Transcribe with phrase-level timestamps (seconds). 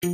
[0.00, 0.12] Kann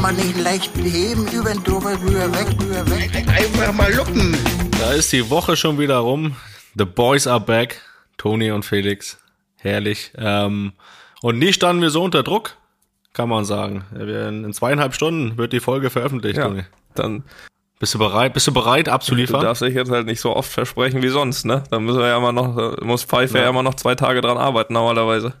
[0.00, 3.14] man nicht leicht beheben, über den drüber, rüber, weg, rüber, weg.
[3.28, 4.34] Einfach mal luppen.
[4.80, 6.34] Da ist die Woche schon wieder rum.
[6.78, 7.82] The boys are back.
[8.16, 9.18] Toni und Felix.
[9.56, 10.12] Herrlich.
[10.16, 10.72] Ähm,
[11.20, 12.56] und nie standen wir so unter Druck,
[13.14, 13.84] kann man sagen.
[13.98, 16.52] In zweieinhalb Stunden wird die Folge veröffentlicht, Ja,
[16.94, 17.22] dann
[17.78, 18.34] Bist du bereit?
[18.34, 19.40] Bist du bereit du abzuliefern?
[19.40, 21.62] darfst dich jetzt halt nicht so oft versprechen wie sonst, ne?
[21.70, 23.44] Da müssen wir ja immer noch, da muss Pfeife ja.
[23.44, 23.50] Ja.
[23.50, 25.34] immer noch zwei Tage dran arbeiten normalerweise.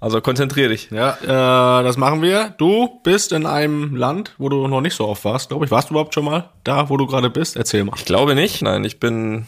[0.00, 0.90] Also konzentrier dich.
[0.90, 2.54] Ja, äh, das machen wir.
[2.58, 5.70] Du bist in einem Land, wo du noch nicht so oft warst, glaube ich.
[5.70, 7.56] Warst du überhaupt schon mal da, wo du gerade bist?
[7.56, 7.94] Erzähl mal.
[7.96, 8.60] Ich glaube nicht.
[8.62, 9.46] Nein, ich bin,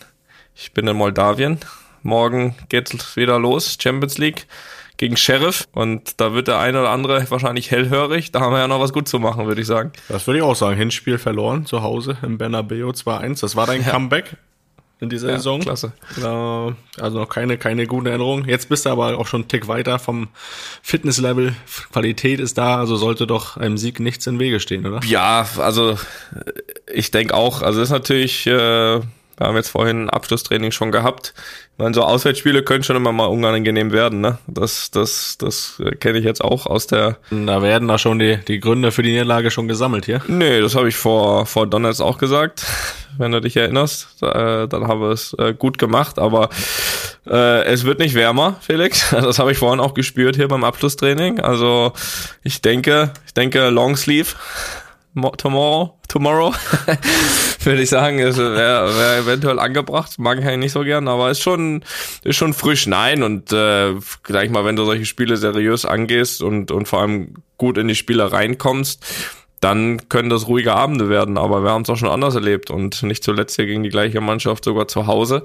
[0.55, 1.59] ich bin in Moldawien.
[2.05, 4.47] Morgen geht's wieder los, Champions League
[5.03, 5.67] gegen Sheriff.
[5.73, 8.31] Und da wird der eine oder andere wahrscheinlich hellhörig.
[8.31, 9.91] Da haben wir ja noch was gut zu machen, würde ich sagen.
[10.09, 10.77] Das würde ich auch sagen.
[10.77, 13.41] Hinspiel verloren zu Hause im Bernabeu 2-1.
[13.41, 14.37] Das war dein Comeback
[15.01, 15.59] in dieser Ja, Saison.
[15.59, 15.93] klasse.
[16.19, 16.23] Äh,
[17.03, 18.45] also noch keine, keine gute Erinnerung.
[18.47, 20.29] Jetzt bist du aber auch schon einen Tick weiter vom
[20.83, 21.53] Fitnesslevel.
[21.93, 25.01] Qualität ist da, also sollte doch einem Sieg nichts im Wege stehen, oder?
[25.05, 25.99] Ja, also
[26.95, 27.63] ich denke auch.
[27.63, 29.01] Also ist natürlich, äh,
[29.37, 31.35] wir haben jetzt vorhin ein Abschlusstraining schon gehabt.
[31.73, 34.39] Ich meine, so Auswärtsspiele können schon immer mal unangenehm werden, ne?
[34.47, 37.17] Das, das, das äh, kenne ich jetzt auch aus der.
[37.31, 40.23] Da werden da schon die, die Gründe für die Niederlage schon gesammelt hier.
[40.29, 42.65] Nee, das habe ich vor, vor Donnerstag auch gesagt,
[43.19, 44.23] wenn du dich erinnerst.
[44.23, 46.51] Äh, dann haben wir es äh, gut gemacht, aber
[47.27, 49.11] äh, es wird nicht wärmer, Felix.
[49.23, 51.41] Das habe ich vorhin auch gespürt hier beim Abschlusstraining.
[51.41, 51.93] Also
[52.43, 54.35] ich denke, ich denke Longsleeve
[55.15, 56.55] tomorrow, tomorrow,
[57.65, 60.19] würde ich sagen, wäre wär eventuell angebracht.
[60.19, 61.85] Mag ich eigentlich nicht so gern, aber ist schon,
[62.25, 62.87] ist schon frisch.
[62.87, 67.35] Nein, und äh, gleich mal, wenn du solche Spiele seriös angehst und, und vor allem
[67.59, 69.05] gut in die Spiele reinkommst,
[69.61, 71.39] dann können das ruhige Abende werden.
[71.39, 74.21] Aber wir haben es auch schon anders erlebt und nicht zuletzt hier gegen die gleiche
[74.21, 75.43] Mannschaft sogar zu Hause.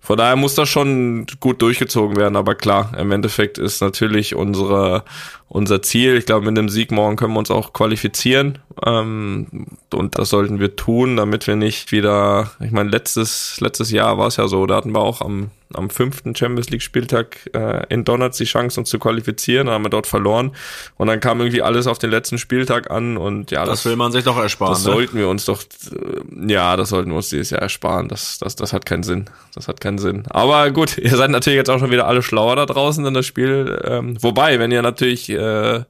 [0.00, 5.04] Von daher muss das schon gut durchgezogen werden, aber klar, im Endeffekt ist natürlich unsere,
[5.48, 6.16] unser Ziel.
[6.16, 8.58] Ich glaube, mit dem Sieg morgen können wir uns auch qualifizieren.
[8.84, 14.18] Ähm, und das sollten wir tun, damit wir nicht wieder, ich meine, letztes, letztes Jahr
[14.18, 17.86] war es ja so, da hatten wir auch am, am fünften Champions League Spieltag äh,
[17.88, 20.52] in Donuts die Chance, uns zu qualifizieren, dann haben wir dort verloren.
[20.96, 24.12] Und dann kam irgendwie alles auf den letzten Spieltag an und ja, Das will man
[24.12, 24.72] sich doch ersparen.
[24.72, 24.92] das ne?
[24.92, 28.08] sollten wir uns doch, äh, ja, das sollten wir uns dieses Jahr ersparen.
[28.08, 29.26] Das, das, das hat keinen Sinn.
[29.54, 30.24] Das hat keinen Sinn.
[30.30, 33.26] Aber gut, ihr seid natürlich jetzt auch schon wieder alle schlauer da draußen in das
[33.26, 33.80] Spiel.
[33.84, 35.84] Ähm, wobei, wenn ihr natürlich äh,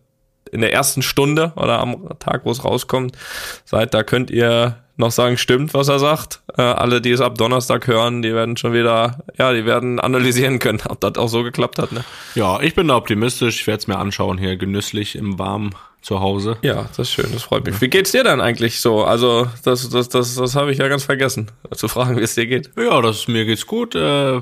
[0.52, 3.16] in der ersten Stunde oder am Tag, wo es rauskommt,
[3.64, 6.42] seid, da könnt ihr noch sagen, stimmt, was er sagt.
[6.56, 10.58] Äh, alle, die es ab Donnerstag hören, die werden schon wieder, ja, die werden analysieren
[10.58, 11.92] können, ob das auch so geklappt hat.
[11.92, 12.04] Ne?
[12.34, 13.60] Ja, ich bin da optimistisch.
[13.60, 16.58] Ich werde es mir anschauen hier genüsslich im Warmen zu Hause.
[16.62, 17.80] Ja, das ist schön, das freut mich.
[17.80, 19.04] Wie geht's dir denn eigentlich so?
[19.04, 22.46] Also, das, das, das, das habe ich ja ganz vergessen, zu fragen, wie es dir
[22.46, 22.70] geht.
[22.76, 23.94] Ja, das, mir geht's gut.
[23.94, 24.40] Äh,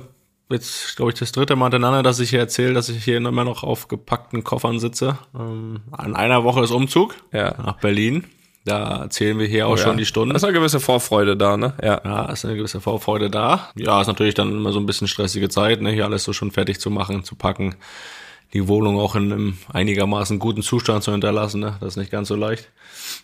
[0.50, 3.44] jetzt, glaube ich, das dritte Mal hintereinander, dass ich hier erzähle, dass ich hier immer
[3.44, 5.18] noch auf gepackten Koffern sitze.
[5.38, 7.54] Ähm, an einer Woche ist Umzug Ja.
[7.64, 8.24] nach Berlin.
[8.64, 9.96] Da erzählen wir hier auch schon Ja.
[9.96, 10.30] die Stunden.
[10.30, 11.74] Da ist eine gewisse Vorfreude da, ne?
[11.82, 12.00] Ja.
[12.04, 13.70] Ja, ist eine gewisse Vorfreude da.
[13.76, 16.50] Ja, ist natürlich dann immer so ein bisschen stressige Zeit, ne, hier alles so schon
[16.50, 17.76] fertig zu machen, zu packen.
[18.54, 21.76] Die Wohnung auch in einem einigermaßen guten Zustand zu hinterlassen, ne?
[21.80, 22.70] Das ist nicht ganz so leicht.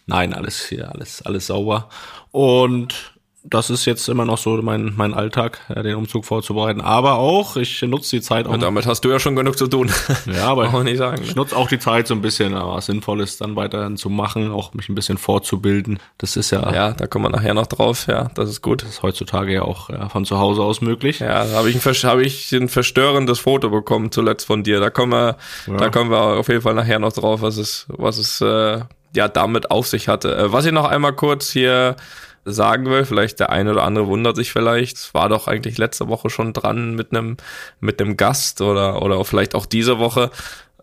[0.07, 1.89] Nein, alles hier, alles, alles sauber.
[2.31, 6.81] Und das ist jetzt immer noch so mein, mein Alltag, ja, den Umzug vorzubereiten.
[6.81, 8.53] Aber auch, ich nutze die Zeit auch.
[8.53, 9.91] Und damit hast du ja schon genug zu tun.
[10.27, 11.23] Ja, aber wir nicht sagen.
[11.23, 11.37] ich Ne?
[11.37, 14.51] nutze auch die Zeit so ein bisschen, aber was sinnvoll ist, dann weiterhin zu machen,
[14.53, 15.99] auch mich ein bisschen fortzubilden.
[16.19, 18.07] Das ist ja, Ja, da kommen wir nachher noch drauf.
[18.07, 18.83] Ja, das ist gut.
[18.83, 21.19] ist heutzutage ja auch ja, von zu Hause aus möglich.
[21.19, 24.81] Ja, da habe ich, ein, hab ich ein verstörendes Foto bekommen zuletzt von dir.
[24.81, 25.37] Da kommen wir,
[25.79, 28.81] da kommen wir auf jeden Fall nachher noch drauf, was es, was es äh,
[29.15, 30.37] ja damit auf sich hatte.
[30.37, 31.97] Äh, was ich noch einmal kurz hier
[32.45, 36.31] sagen will, vielleicht der eine oder andere wundert sich vielleicht, war doch eigentlich letzte Woche
[36.31, 37.37] schon dran mit einem
[37.81, 40.31] mit einem Gast oder oder vielleicht auch diese Woche.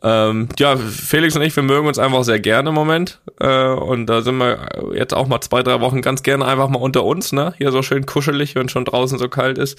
[0.02, 3.20] Ähm, ja, Felix und ich, wir mögen uns einfach sehr gerne im Moment.
[3.40, 6.80] Äh, und da sind wir jetzt auch mal zwei, drei Wochen ganz gerne einfach mal
[6.80, 7.54] unter uns, ne?
[7.58, 9.78] Hier so schön kuschelig, wenn schon draußen so kalt ist.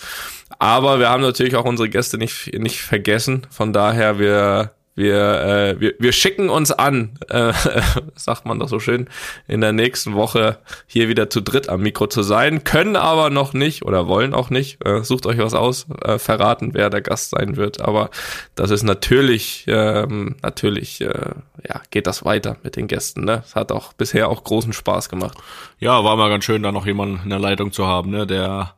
[0.59, 3.47] Aber wir haben natürlich auch unsere Gäste nicht, nicht vergessen.
[3.51, 7.53] Von daher, wir, wir, äh, wir, wir schicken uns an, äh,
[8.15, 9.09] sagt man doch so schön,
[9.49, 13.53] in der nächsten Woche hier wieder zu dritt am Mikro zu sein, können aber noch
[13.53, 17.31] nicht oder wollen auch nicht, äh, sucht euch was aus, äh, verraten, wer der Gast
[17.31, 17.81] sein wird.
[17.81, 18.11] Aber
[18.55, 21.31] das ist natürlich, ähm, natürlich, äh,
[21.69, 23.25] ja, geht das weiter mit den Gästen.
[23.25, 23.43] Ne?
[23.47, 25.39] Es hat auch bisher auch großen Spaß gemacht.
[25.79, 28.75] Ja, war mal ganz schön, da noch jemanden in der Leitung zu haben, ne, der,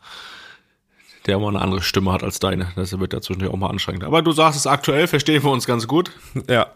[1.26, 2.68] der mal eine andere Stimme hat als deine.
[2.76, 4.04] Das wird ja zwischendurch auch mal anstrengend.
[4.04, 6.10] Aber du sagst es aktuell, verstehen wir uns ganz gut.
[6.48, 6.68] Ja.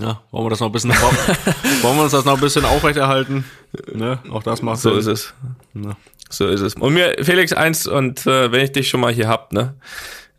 [0.00, 0.90] Ja, wollen wir das noch ein bisschen,
[1.82, 3.44] wollen wir uns das noch ein bisschen aufrechterhalten?
[3.94, 4.18] Ne?
[4.30, 4.98] Auch das macht So Sinn.
[4.98, 5.34] ist es.
[5.74, 5.96] Ne?
[6.28, 6.74] So ist es.
[6.74, 9.74] Und mir, Felix, eins, und äh, wenn ich dich schon mal hier hab, ne?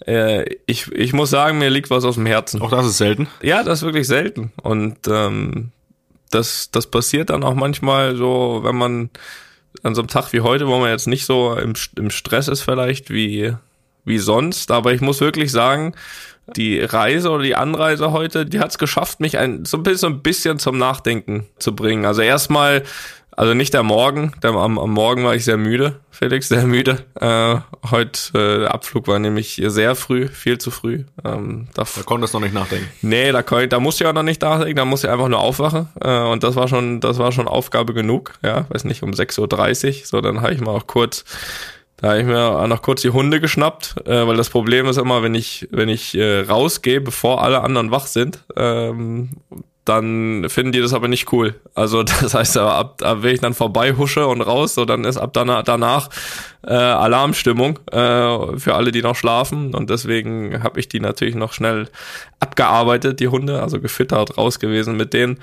[0.06, 2.62] Äh, ich, ich muss sagen, mir liegt was aus dem Herzen.
[2.62, 3.28] Auch das ist selten.
[3.42, 4.52] Ja, das ist wirklich selten.
[4.62, 5.72] Und ähm,
[6.30, 9.10] das, das passiert dann auch manchmal so, wenn man
[9.84, 12.62] an so einem Tag wie heute, wo man jetzt nicht so im, im Stress ist
[12.62, 13.54] vielleicht wie,
[14.06, 14.72] wie sonst.
[14.72, 15.94] Aber ich muss wirklich sagen,
[16.56, 19.98] die Reise oder die Anreise heute, die hat es geschafft, mich ein, so ein bisschen,
[20.00, 22.06] so ein bisschen zum Nachdenken zu bringen.
[22.06, 22.84] Also erstmal,
[23.38, 27.06] also nicht der Morgen, am, am Morgen war ich sehr müde, Felix, sehr müde.
[27.22, 27.58] Äh,
[27.90, 31.06] heute, äh, der Abflug war nämlich sehr früh, viel zu früh.
[31.24, 32.88] Ähm, da Da konntest du noch nicht nachdenken.
[33.02, 35.40] Nee, da, kon- da musste ich auch noch nicht nachdenken, da musste ich einfach nur
[35.40, 35.88] aufwachen.
[36.02, 38.34] Äh, und das war schon, das war schon Aufgabe genug.
[38.44, 40.06] Ja, weiß nicht, um 6.30 Uhr.
[40.06, 41.24] So, dann habe ich mal auch kurz,
[41.98, 44.98] da habe ich mir auch noch kurz die Hunde geschnappt, äh, weil das Problem ist
[44.98, 49.30] immer, wenn ich, wenn ich äh, rausgehe, bevor alle anderen wach sind, ähm,
[49.88, 51.56] dann finden die das aber nicht cool.
[51.74, 55.18] Also das heißt, ab, ab wenn ich dann vorbei husche und raus, so dann ist
[55.18, 56.10] ab danach, danach
[56.66, 59.74] äh, Alarmstimmung äh, für alle, die noch schlafen.
[59.74, 61.88] Und deswegen habe ich die natürlich noch schnell
[62.40, 65.40] abgearbeitet, die Hunde, also gefüttert, raus gewesen mit denen.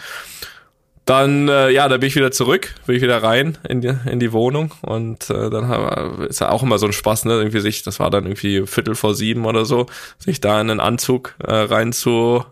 [1.07, 4.21] Dann, äh, ja, da bin ich wieder zurück, bin ich wieder rein in die, in
[4.21, 7.61] die Wohnung und äh, dann wir- ist ja auch immer so ein Spaß, ne, irgendwie
[7.61, 9.85] sich, das war dann irgendwie Viertel vor sieben oder so,
[10.19, 12.43] sich da in einen Anzug äh, rein zu,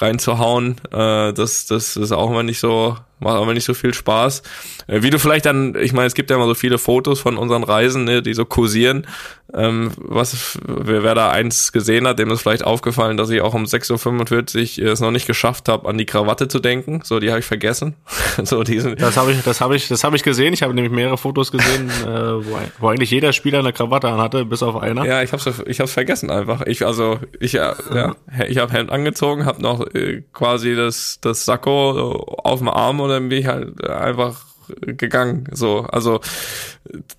[0.00, 4.42] reinzuhauen, äh, das, das ist auch immer nicht so, macht immer nicht so viel Spaß.
[4.86, 7.36] Äh, wie du vielleicht dann, ich meine, es gibt ja immer so viele Fotos von
[7.36, 9.06] unseren Reisen, ne, die so kursieren.
[9.54, 13.54] Ähm, was, wer, wer da eins gesehen hat, dem ist vielleicht aufgefallen, dass ich auch
[13.54, 17.00] um 6.45 Uhr es noch nicht geschafft habe, an die Krawatte zu denken.
[17.02, 17.94] So, die habe ich vergessen.
[18.44, 20.52] so, diesen, Das habe ich, das habe ich, das habe ich gesehen.
[20.52, 24.44] Ich habe nämlich mehrere Fotos gesehen, äh, wo, wo eigentlich jeder Spieler eine Krawatte anhatte,
[24.44, 25.06] bis auf einer.
[25.06, 26.66] Ja, ich hab's, ich hab's vergessen einfach.
[26.66, 28.16] Ich, also, ich, ja, ja,
[28.48, 32.12] ich habe Hemd angezogen, habe noch äh, quasi das, das Sakko
[32.44, 34.40] auf dem Arm und dann bin ich halt einfach
[34.80, 35.48] gegangen.
[35.52, 36.20] So, also,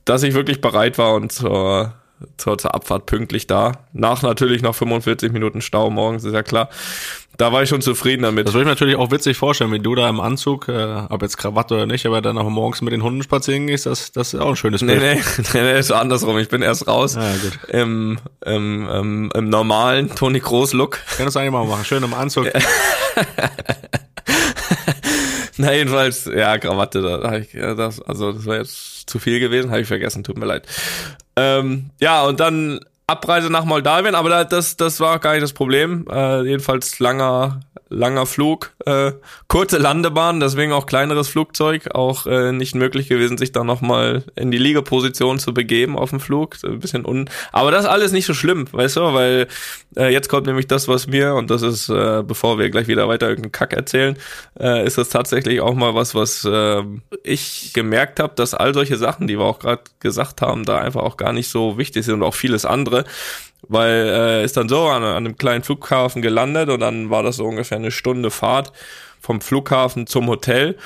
[0.06, 1.94] dass ich wirklich bereit war und zur,
[2.38, 3.72] zur, zur Abfahrt pünktlich da.
[3.94, 6.70] Nach natürlich noch 45 Minuten Stau morgens, ist ja klar.
[7.38, 8.48] Da war ich schon zufrieden damit.
[8.48, 11.22] Das würde ich mir natürlich auch witzig vorstellen, wie du da im Anzug, äh, ob
[11.22, 14.34] jetzt Krawatte oder nicht, aber dann auch morgens mit den Hunden spazieren gehst, das, das
[14.34, 15.20] ist auch ein schönes Nee, Bild.
[15.38, 16.38] nee, nee, nee, ist andersrum.
[16.38, 17.58] Ich bin erst raus Ja, gut.
[17.70, 21.00] im, im, im, im normalen Toni Groß Look.
[21.16, 21.86] Können das eigentlich mal machen.
[21.86, 22.48] Schön im Anzug.
[25.62, 29.42] Na, jedenfalls, ja, Krawatte, da hab ich, ja, das, also das war jetzt zu viel
[29.42, 30.66] gewesen, habe ich vergessen, tut mir leid.
[31.36, 32.80] Ähm, ja, und dann
[33.10, 36.06] Abreise nach Moldawien, aber da, das, das war gar nicht das Problem.
[36.12, 39.14] Äh, jedenfalls langer, langer Flug, äh,
[39.48, 44.52] kurze Landebahn, deswegen auch kleineres Flugzeug, auch äh, nicht möglich gewesen, sich da nochmal in
[44.52, 46.56] die Liegeposition zu begeben auf dem Flug.
[46.56, 47.30] So Ein bisschen un.
[47.52, 49.48] Aber das alles nicht so schlimm, weißt du, weil
[49.98, 53.08] äh, jetzt kommt nämlich das, was mir, und das ist, äh, bevor wir gleich wieder
[53.08, 54.18] weiter irgendeinen Kack erzählen,
[54.60, 56.84] äh, ist das tatsächlich auch mal was, was äh,
[57.24, 61.02] ich gemerkt habe, dass all solche Sachen, die wir auch gerade gesagt haben, da einfach
[61.02, 62.99] auch gar nicht so wichtig sind und auch vieles andere.
[63.68, 67.36] Weil äh, ist dann so an, an einem kleinen Flughafen gelandet und dann war das
[67.36, 68.72] so ungefähr eine Stunde Fahrt
[69.20, 70.78] vom Flughafen zum Hotel.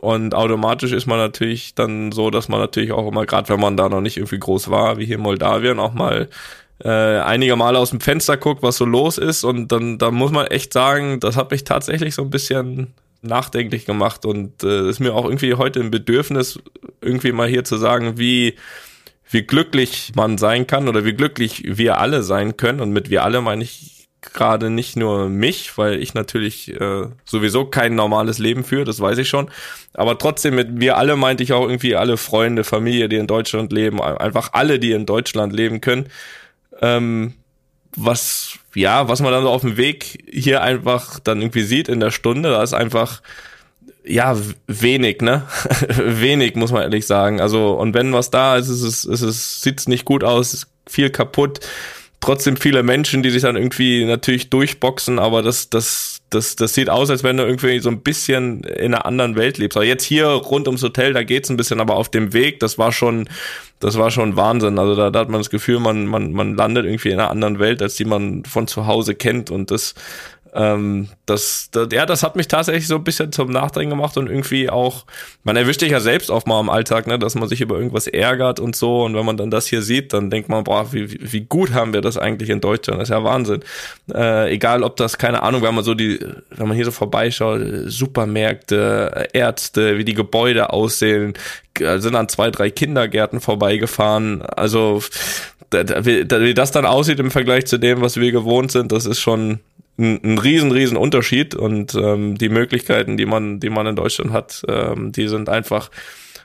[0.00, 3.76] Und automatisch ist man natürlich dann so, dass man natürlich auch immer, gerade wenn man
[3.76, 6.28] da noch nicht irgendwie groß war, wie hier in Moldawien, auch mal
[6.82, 9.44] äh, einige Male aus dem Fenster guckt, was so los ist.
[9.44, 13.84] Und dann, dann muss man echt sagen, das hat mich tatsächlich so ein bisschen nachdenklich
[13.84, 16.58] gemacht und äh, ist mir auch irgendwie heute ein Bedürfnis,
[17.00, 18.56] irgendwie mal hier zu sagen, wie
[19.32, 22.80] wie glücklich man sein kann oder wie glücklich wir alle sein können.
[22.80, 27.64] Und mit wir alle meine ich gerade nicht nur mich, weil ich natürlich äh, sowieso
[27.64, 29.50] kein normales Leben führe, das weiß ich schon.
[29.94, 33.72] Aber trotzdem mit wir alle meinte ich auch irgendwie alle Freunde, Familie, die in Deutschland
[33.72, 36.06] leben, einfach alle, die in Deutschland leben können.
[36.80, 37.34] Ähm,
[37.96, 42.00] was, ja, was man dann so auf dem Weg hier einfach dann irgendwie sieht in
[42.00, 43.22] der Stunde, da ist einfach,
[44.04, 45.46] ja, wenig, ne?
[45.88, 47.40] wenig, muss man ehrlich sagen.
[47.40, 51.10] Also, und wenn was da ist, ist es, ist es, sieht's nicht gut aus, viel
[51.10, 51.60] kaputt.
[52.20, 56.88] Trotzdem viele Menschen, die sich dann irgendwie natürlich durchboxen, aber das, das, das, das sieht
[56.88, 59.76] aus, als wenn du irgendwie so ein bisschen in einer anderen Welt lebst.
[59.76, 62.78] Aber jetzt hier rund ums Hotel, da geht's ein bisschen, aber auf dem Weg, das
[62.78, 63.28] war schon,
[63.80, 64.78] das war schon Wahnsinn.
[64.78, 67.58] Also da, da hat man das Gefühl, man, man, man landet irgendwie in einer anderen
[67.58, 69.50] Welt, als die man von zu Hause kennt.
[69.50, 69.94] Und das,
[70.54, 74.28] ähm, das, das, ja, das hat mich tatsächlich so ein bisschen zum Nachdenken gemacht und
[74.28, 75.06] irgendwie auch,
[75.44, 78.06] man erwischt sich ja selbst auch mal im Alltag, ne, dass man sich über irgendwas
[78.06, 79.04] ärgert und so.
[79.04, 81.92] Und wenn man dann das hier sieht, dann denkt man, boah, wie, wie- gut haben
[81.94, 83.00] wir das eigentlich in Deutschland?
[83.00, 83.60] Das ist ja Wahnsinn.
[84.12, 87.60] Äh, egal, ob das, keine Ahnung, wenn man so die, wenn man hier so vorbeischaut,
[87.60, 91.34] äh, Supermärkte, äh, Ärzte, wie die Gebäude aussehen,
[91.74, 94.42] g- sind an zwei, drei Kindergärten vorbeigefahren.
[94.42, 95.02] Also,
[95.70, 99.60] wie das dann aussieht im Vergleich zu dem, was wir gewohnt sind, das ist schon
[100.02, 104.32] ein, ein riesen, riesen Unterschied und ähm, die Möglichkeiten, die man, die man in Deutschland
[104.32, 105.90] hat, ähm, die sind einfach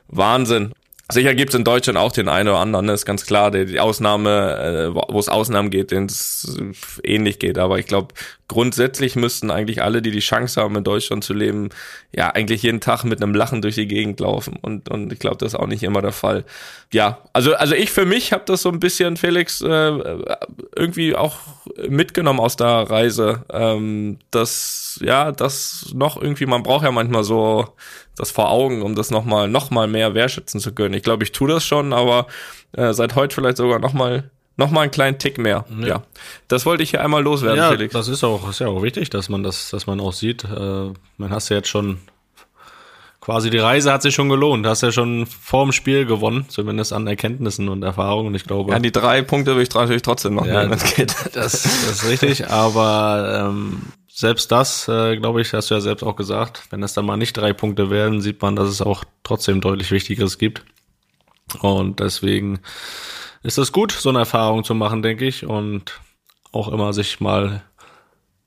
[0.08, 0.72] Wahnsinn.
[1.10, 4.92] Sicher gibt's in Deutschland auch den einen oder anderen, ist ganz klar, die, die Ausnahme,
[4.94, 6.58] äh, wo es Ausnahmen geht, denen es
[7.02, 7.58] ähnlich geht.
[7.58, 8.14] Aber ich glaube,
[8.50, 11.70] grundsätzlich müssten eigentlich alle, die die Chance haben, in Deutschland zu leben,
[12.14, 14.58] ja, eigentlich jeden Tag mit einem Lachen durch die Gegend laufen.
[14.62, 16.44] Und, und ich glaube, das ist auch nicht immer der Fall.
[16.92, 19.92] Ja, also, also ich für mich habe das so ein bisschen, Felix, äh,
[20.76, 21.38] irgendwie auch
[21.88, 23.46] mitgenommen aus der Reise.
[23.50, 27.68] Ähm, dass, ja, das noch irgendwie, man braucht ja manchmal so
[28.18, 30.96] das vor Augen, um das nochmal noch mal mehr wertschätzen zu können.
[30.98, 32.28] Ich glaube, ich tue das schon, aber
[32.74, 35.66] äh, seit heute vielleicht sogar nochmal noch mal einen kleinen Tick mehr.
[35.80, 35.88] Ja.
[35.88, 36.04] ja.
[36.48, 37.94] Das wollte ich hier einmal loswerden, ja, Felix.
[37.94, 40.44] Das ist auch, ist ja auch wichtig, dass man das, dass man auch sieht.
[40.44, 42.00] Äh, man hast ja jetzt schon
[43.28, 44.66] quasi die Reise hat sich schon gelohnt.
[44.66, 48.28] Du hast ja schon vor dem Spiel gewonnen, zumindest an Erkenntnissen und Erfahrungen.
[48.28, 48.72] Und ich glaube.
[48.72, 51.14] Ja, die drei Punkte will ich natürlich trotzdem noch ja, nehmen, wenn es geht.
[51.34, 56.04] Das, das ist richtig, aber ähm, selbst das, äh, glaube ich, hast du ja selbst
[56.04, 59.04] auch gesagt, wenn es dann mal nicht drei Punkte werden, sieht man, dass es auch
[59.24, 60.64] trotzdem deutlich Wichtigeres gibt.
[61.60, 62.60] Und deswegen
[63.44, 66.00] ist es gut, so eine Erfahrung zu machen, denke ich, und
[66.52, 67.64] auch immer sich mal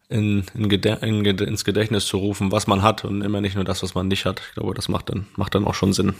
[0.09, 3.83] in, in, in, ins Gedächtnis zu rufen, was man hat und immer nicht nur das,
[3.83, 4.43] was man nicht hat.
[4.49, 6.15] Ich glaube, das macht dann, macht dann auch schon Sinn.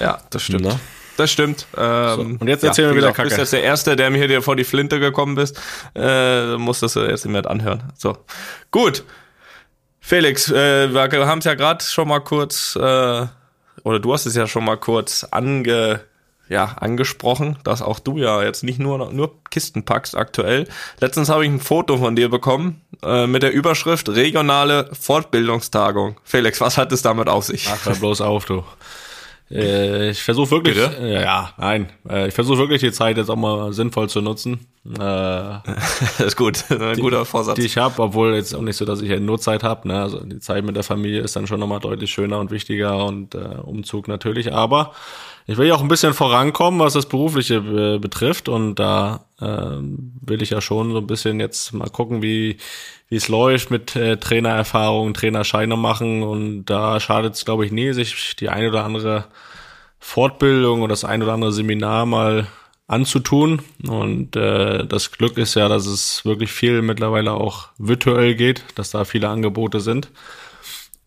[0.00, 0.66] Ja, das stimmt.
[0.66, 0.78] Ja.
[1.16, 1.66] Das stimmt.
[1.76, 3.30] Ähm, so, und jetzt erzählen ja, wir wieder Kacke.
[3.30, 5.58] Du bist jetzt der Erste, der mir hier vor die Flinte gekommen bist.
[5.94, 7.84] Äh, musst das jetzt mehr anhören.
[7.96, 8.18] So,
[8.70, 9.02] gut.
[9.98, 13.26] Felix, äh, wir haben es ja gerade schon mal kurz, äh,
[13.86, 16.00] oder du hast es ja schon mal kurz ange,
[16.48, 20.66] ja, angesprochen, dass auch du ja jetzt nicht nur, nur Kisten packst aktuell.
[20.98, 26.16] Letztens habe ich ein Foto von dir bekommen äh, mit der Überschrift Regionale Fortbildungstagung.
[26.24, 27.68] Felix, was hat es damit auf sich?
[27.72, 28.64] Ach, hör bloß auf, du.
[29.50, 30.76] Äh, ich versuche wirklich?
[30.76, 34.66] Äh, ja, nein, äh, ich versuche wirklich die Zeit jetzt auch mal sinnvoll zu nutzen.
[34.84, 37.56] Äh, das ist gut, ein die, guter Vorsatz.
[37.56, 39.86] Die ich habe, obwohl jetzt auch nicht so, dass ich ja nur Zeit habe.
[39.86, 40.02] Ne?
[40.02, 43.36] Also die Zeit mit der Familie ist dann schon nochmal deutlich schöner und wichtiger und
[43.36, 44.52] äh, Umzug natürlich.
[44.52, 44.92] Aber
[45.46, 48.48] ich will ja auch ein bisschen vorankommen, was das Berufliche äh, betrifft.
[48.48, 52.56] Und da äh, will ich ja schon so ein bisschen jetzt mal gucken, wie
[53.08, 56.22] wie es läuft mit äh, Trainererfahrung, Trainerscheine machen.
[56.22, 59.26] Und da schadet es, glaube ich, nie, sich die eine oder andere
[60.00, 62.48] Fortbildung oder das ein oder andere Seminar mal
[62.88, 63.62] anzutun.
[63.86, 68.90] Und äh, das Glück ist ja, dass es wirklich viel mittlerweile auch virtuell geht, dass
[68.90, 70.10] da viele Angebote sind.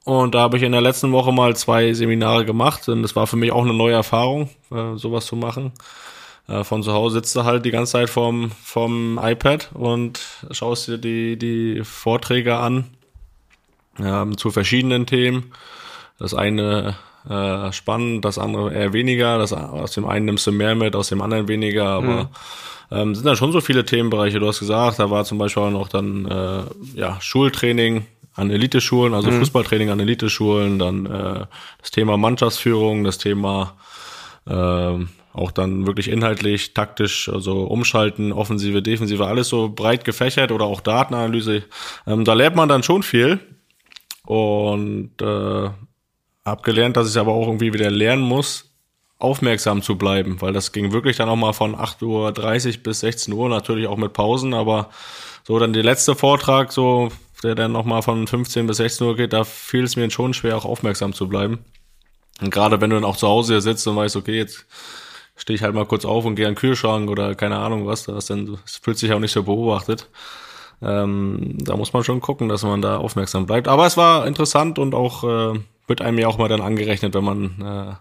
[0.09, 3.27] Und da habe ich in der letzten Woche mal zwei Seminare gemacht und das war
[3.27, 5.71] für mich auch eine neue Erfahrung, äh, sowas zu machen.
[6.47, 10.87] Äh, von zu Hause sitzt du halt die ganze Zeit vorm, vorm iPad und schaust
[10.87, 12.85] dir die, die Vorträge an
[13.99, 15.51] ähm, zu verschiedenen Themen.
[16.17, 16.95] Das eine
[17.29, 19.37] äh, spannend, das andere eher weniger.
[19.37, 22.29] Das, aus dem einen nimmst du mehr mit, aus dem anderen weniger, aber mhm.
[22.89, 24.39] ähm, sind dann schon so viele Themenbereiche.
[24.39, 26.63] Du hast gesagt, da war zum Beispiel auch noch dann äh,
[26.99, 28.07] ja, Schultraining,
[28.39, 29.39] an Eliteschulen, also mhm.
[29.39, 31.45] Fußballtraining an Eliteschulen, dann äh,
[31.79, 33.75] das Thema Mannschaftsführung, das Thema
[34.47, 40.65] äh, auch dann wirklich inhaltlich, taktisch, also umschalten, Offensive, Defensive, alles so breit gefächert oder
[40.65, 41.63] auch Datenanalyse.
[42.07, 43.39] Ähm, da lernt man dann schon viel
[44.25, 45.69] und äh,
[46.45, 48.71] hab gelernt, dass ich aber auch irgendwie wieder lernen muss,
[49.19, 53.33] aufmerksam zu bleiben, weil das ging wirklich dann auch mal von 8.30 Uhr bis 16
[53.33, 54.89] Uhr, natürlich auch mit Pausen, aber
[55.43, 57.09] so dann der letzte Vortrag, so
[57.43, 60.57] der dann nochmal von 15 bis 16 Uhr geht, da fiel es mir schon schwer,
[60.57, 61.59] auch aufmerksam zu bleiben.
[62.41, 64.65] Und gerade wenn du dann auch zu Hause hier sitzt und weißt, okay, jetzt
[65.35, 68.03] stehe ich halt mal kurz auf und gehe an den Kühlschrank oder keine Ahnung was,
[68.03, 70.09] das dann das fühlt sich auch nicht so beobachtet.
[70.81, 73.67] Ähm, da muss man schon gucken, dass man da aufmerksam bleibt.
[73.67, 77.23] Aber es war interessant und auch äh, wird einem ja auch mal dann angerechnet, wenn
[77.23, 77.99] man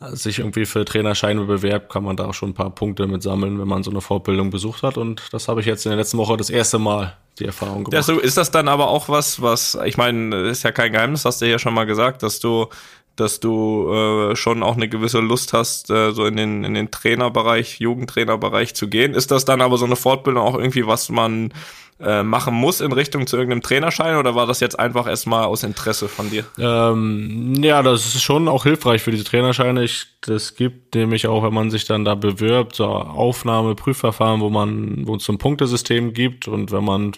[0.00, 3.22] äh, sich irgendwie für Trainerscheine bewerbt, kann man da auch schon ein paar Punkte mit
[3.22, 4.96] sammeln, wenn man so eine Fortbildung besucht hat.
[4.96, 7.94] Und das habe ich jetzt in der letzten Woche das erste Mal die Erfahrung gemacht.
[7.94, 11.24] Ja, so ist das dann aber auch was, was, ich meine, ist ja kein Geheimnis,
[11.24, 12.68] hast du ja schon mal gesagt, dass du
[13.16, 16.90] dass du äh, schon auch eine gewisse Lust hast, äh, so in den, in den
[16.90, 19.14] Trainerbereich, Jugendtrainerbereich zu gehen.
[19.14, 21.52] Ist das dann aber so eine Fortbildung auch irgendwie, was man
[22.00, 25.62] äh, machen muss in Richtung zu irgendeinem Trainerschein oder war das jetzt einfach erstmal aus
[25.62, 26.44] Interesse von dir?
[26.58, 29.84] Ähm, ja, das ist schon auch hilfreich für diese Trainerscheine.
[29.84, 34.48] Ich, das gibt nämlich auch, wenn man sich dann da bewirbt, so Aufnahme, Prüfverfahren, wo
[34.48, 37.12] man, wo es so ein Punktesystem gibt und wenn man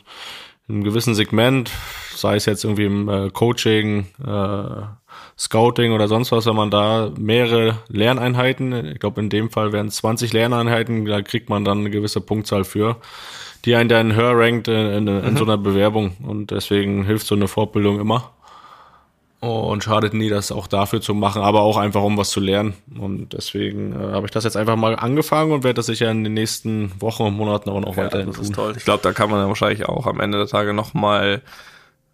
[0.69, 1.71] in einem gewissen Segment,
[2.15, 4.83] sei es jetzt irgendwie im äh, Coaching, äh,
[5.43, 9.89] Scouting oder sonst was, wenn man da mehrere Lerneinheiten, ich glaube in dem Fall wären
[9.89, 12.99] es 20 Lerneinheiten, da kriegt man dann eine gewisse Punktzahl für,
[13.65, 15.37] die einen dann höher rankt in, in, in mhm.
[15.37, 18.31] so einer Bewerbung und deswegen hilft so eine Fortbildung immer.
[19.41, 22.75] Und schadet nie, das auch dafür zu machen, aber auch einfach, um was zu lernen.
[22.97, 26.23] Und deswegen äh, habe ich das jetzt einfach mal angefangen und werde das sicher in
[26.23, 28.45] den nächsten Wochen und Monaten auch noch ja, weiterhin das tun.
[28.45, 28.75] Ist toll.
[28.77, 31.43] Ich glaube, da kann man ja wahrscheinlich auch am Ende der Tage nochmal,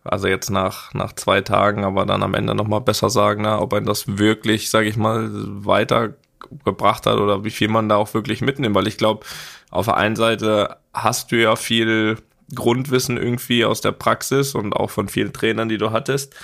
[0.09, 3.73] also jetzt nach, nach zwei Tagen, aber dann am Ende nochmal besser sagen, na, ob
[3.75, 8.41] ein das wirklich, sage ich mal, weitergebracht hat oder wie viel man da auch wirklich
[8.41, 8.75] mitnimmt.
[8.75, 9.25] Weil ich glaube,
[9.71, 12.19] auf der einen Seite hast du ja viel
[12.55, 16.35] Grundwissen irgendwie aus der Praxis und auch von vielen Trainern, die du hattest.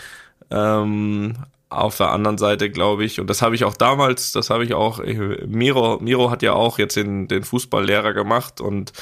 [0.51, 1.37] Ähm,
[1.71, 4.75] auf der anderen Seite glaube ich, und das habe ich auch damals, das habe ich
[4.75, 5.01] auch,
[5.47, 8.93] Miro, Miro hat ja auch jetzt den, den Fußballlehrer gemacht und,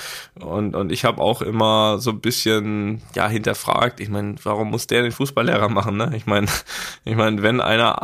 [0.40, 4.87] und, und ich habe auch immer so ein bisschen, ja, hinterfragt, ich meine, warum muss
[4.87, 6.12] der den Fußballlehrer machen, ne?
[6.16, 6.47] Ich meine,
[7.04, 7.97] ich meine, wenn einer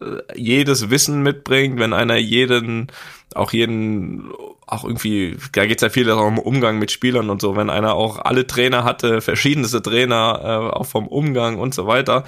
[0.00, 2.88] äh, jedes Wissen mitbringt, wenn einer jeden,
[3.34, 4.32] auch jeden
[4.70, 7.94] auch irgendwie, da geht's ja viel auch um Umgang mit Spielern und so, wenn einer
[7.94, 12.24] auch alle Trainer hatte, verschiedenste Trainer, äh, auch vom Umgang und so weiter,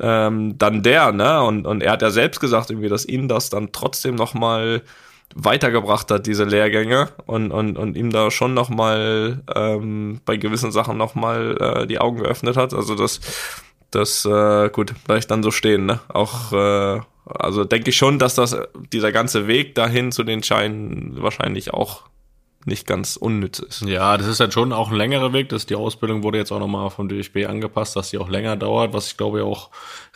[0.00, 1.42] ähm, dann der, ne?
[1.42, 4.82] Und, und er hat ja selbst gesagt, irgendwie, dass ihn das dann trotzdem nochmal
[5.34, 10.96] weitergebracht hat, diese Lehrgänge, und, und, und ihm da schon nochmal ähm, bei gewissen Sachen
[10.96, 12.72] nochmal äh, die Augen geöffnet hat.
[12.72, 13.20] Also das,
[13.90, 16.00] das, äh, gut, vielleicht dann so stehen, ne?
[16.08, 18.56] Auch äh, also denke ich schon, dass das
[18.92, 22.02] dieser ganze Weg dahin zu den Scheinen wahrscheinlich auch
[22.64, 23.82] nicht ganz unnütz ist.
[23.82, 25.48] Ja, das ist halt schon auch ein längerer Weg.
[25.48, 28.92] Das, die Ausbildung wurde jetzt auch nochmal vom DFB angepasst, dass die auch länger dauert,
[28.92, 29.70] was ich glaube auch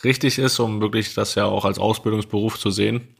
[0.04, 3.16] richtig ist, um wirklich das ja auch als Ausbildungsberuf zu sehen.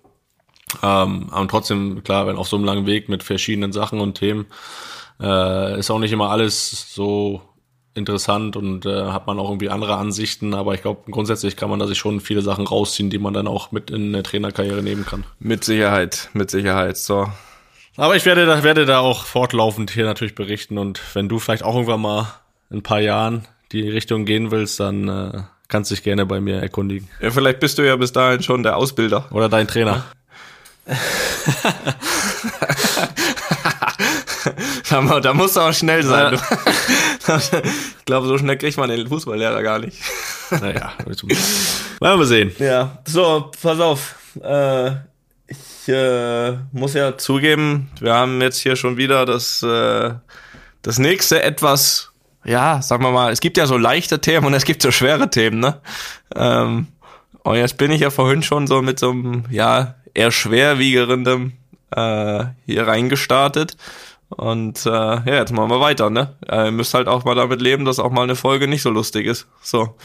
[0.82, 4.46] Ähm, aber trotzdem, klar, wenn auf so einem langen Weg mit verschiedenen Sachen und Themen
[5.20, 7.42] äh, ist auch nicht immer alles so
[7.96, 11.78] interessant und äh, hat man auch irgendwie andere Ansichten, aber ich glaube, grundsätzlich kann man
[11.78, 15.06] da sich schon viele Sachen rausziehen, die man dann auch mit in eine Trainerkarriere nehmen
[15.06, 15.24] kann.
[15.38, 17.28] Mit Sicherheit, mit Sicherheit, so.
[17.96, 21.62] Aber ich werde da, werde da auch fortlaufend hier natürlich berichten und wenn du vielleicht
[21.62, 22.26] auch irgendwann mal
[22.70, 26.40] in ein paar Jahren die Richtung gehen willst, dann äh, kannst du dich gerne bei
[26.40, 27.08] mir erkundigen.
[27.20, 29.26] Ja, vielleicht bist du ja bis dahin schon der Ausbilder.
[29.30, 30.04] Oder dein Trainer.
[34.90, 36.38] da, da musst du auch schnell sein.
[37.26, 37.36] Ja.
[37.36, 39.98] ich glaube, so schnell kriegt man den Fußballlehrer gar nicht.
[40.50, 42.52] naja, werden wir sehen.
[42.58, 44.16] Ja, so, pass auf.
[44.42, 44.92] Äh,
[45.48, 50.14] ich äh, muss ja zugeben, wir haben jetzt hier schon wieder das, äh,
[50.82, 52.12] das nächste etwas,
[52.44, 55.30] ja, sagen wir mal, es gibt ja so leichte Themen und es gibt so schwere
[55.30, 55.80] Themen, ne?
[56.34, 56.88] Ähm,
[57.44, 61.52] und jetzt bin ich ja vorhin schon so mit so einem, ja, eher schwerwiegerendem
[61.90, 63.76] äh, hier reingestartet.
[64.28, 66.36] Und äh, ja, jetzt machen wir weiter, ne?
[66.50, 69.26] Ihr müsst halt auch mal damit leben, dass auch mal eine Folge nicht so lustig
[69.26, 69.46] ist.
[69.62, 69.96] So.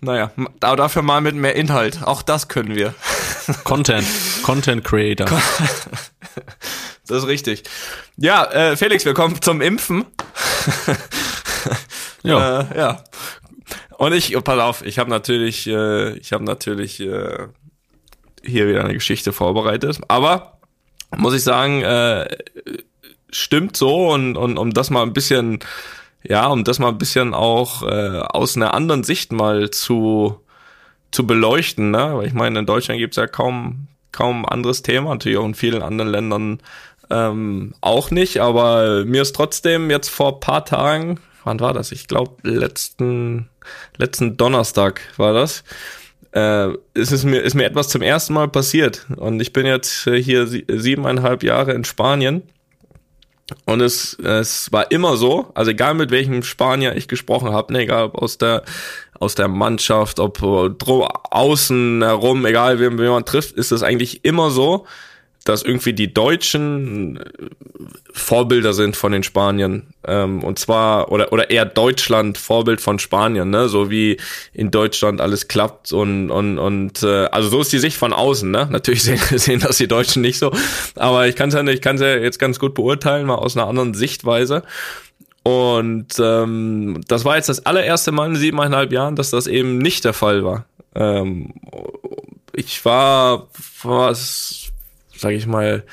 [0.00, 2.02] Naja, aber dafür mal mit mehr Inhalt.
[2.04, 2.94] Auch das können wir.
[3.64, 4.06] Content.
[4.42, 5.26] Content Creator.
[7.06, 7.64] das ist richtig.
[8.16, 10.04] Ja, äh, Felix, wir kommen zum Impfen.
[12.22, 12.60] ja.
[12.60, 13.04] Äh, ja.
[13.98, 17.48] Und ich, oh, pass auf, ich habe natürlich, äh, ich habe natürlich äh,
[18.44, 19.98] hier wieder eine Geschichte vorbereitet.
[20.08, 20.60] Aber
[21.16, 22.28] muss ich sagen, äh,
[23.36, 25.60] stimmt so und, und um das mal ein bisschen,
[26.22, 30.40] ja, um das mal ein bisschen auch äh, aus einer anderen Sicht mal zu,
[31.10, 32.12] zu beleuchten, ne?
[32.14, 35.82] Weil ich meine, in Deutschland gibt's ja kaum, kaum anderes Thema, natürlich auch in vielen
[35.82, 36.58] anderen Ländern
[37.10, 41.92] ähm, auch nicht, aber mir ist trotzdem jetzt vor paar Tagen, wann war das?
[41.92, 43.48] Ich glaube letzten
[43.96, 45.64] letzten Donnerstag war das.
[46.32, 50.04] Äh, ist es mir ist mir etwas zum ersten Mal passiert und ich bin jetzt
[50.04, 52.42] hier sie, siebeneinhalb Jahre in Spanien
[53.64, 57.80] und es, es war immer so, also egal mit welchem Spanier ich gesprochen habe, ne,
[57.80, 58.64] egal ob aus der
[59.18, 64.50] aus der Mannschaft, ob außen herum, egal wen, wen man trifft, ist es eigentlich immer
[64.50, 64.86] so,
[65.48, 67.22] dass irgendwie die Deutschen äh,
[68.12, 69.94] Vorbilder sind von den Spaniern.
[70.06, 73.68] Ähm, und zwar, oder, oder eher Deutschland Vorbild von Spaniern, ne?
[73.68, 74.18] So wie
[74.52, 78.50] in Deutschland alles klappt und, und, und äh, also so ist die Sicht von außen,
[78.50, 78.68] ne?
[78.70, 80.52] Natürlich sehen, sehen das die Deutschen nicht so.
[80.96, 83.68] Aber ich kann es ja, ich kann's ja jetzt ganz gut beurteilen, mal aus einer
[83.68, 84.62] anderen Sichtweise.
[85.42, 90.04] Und ähm, das war jetzt das allererste Mal in siebeneinhalb Jahren, dass das eben nicht
[90.04, 90.66] der Fall war.
[90.96, 91.54] Ähm,
[92.52, 93.46] ich war,
[93.82, 94.65] was
[95.18, 95.84] sage ich mal,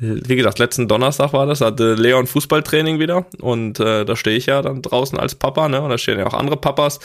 [0.00, 4.46] wie gesagt, letzten Donnerstag war das, hatte Leon Fußballtraining wieder und äh, da stehe ich
[4.46, 5.80] ja dann draußen als Papa, ne?
[5.80, 7.00] Und da stehen ja auch andere Papas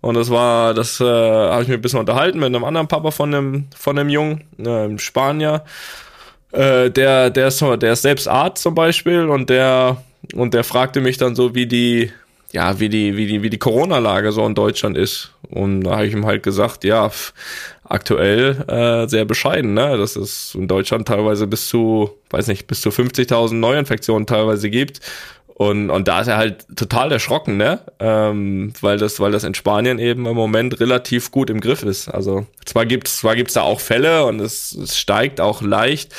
[0.00, 3.10] und das war, das äh, habe ich mir ein bisschen unterhalten mit einem anderen Papa
[3.10, 5.62] von einem von einem Jungen, äh, Spanier,
[6.52, 10.02] äh, der der ist der ist selbst Arzt zum Beispiel und der
[10.34, 12.10] und der fragte mich dann so, wie die
[12.52, 15.32] ja, wie die, wie die, wie die Corona-Lage so in Deutschland ist.
[15.50, 17.10] Und da habe ich ihm halt gesagt, ja,
[17.84, 19.98] aktuell äh, sehr bescheiden, ne?
[19.98, 25.00] Dass es in Deutschland teilweise bis zu, weiß nicht, bis zu 50.000 Neuinfektionen teilweise gibt.
[25.46, 27.80] Und, und da ist er halt total erschrocken, ne?
[27.98, 32.08] Ähm, weil das, weil das in Spanien eben im Moment relativ gut im Griff ist.
[32.08, 36.14] Also zwar gibt's, zwar gibt's da auch Fälle und es, es steigt auch leicht,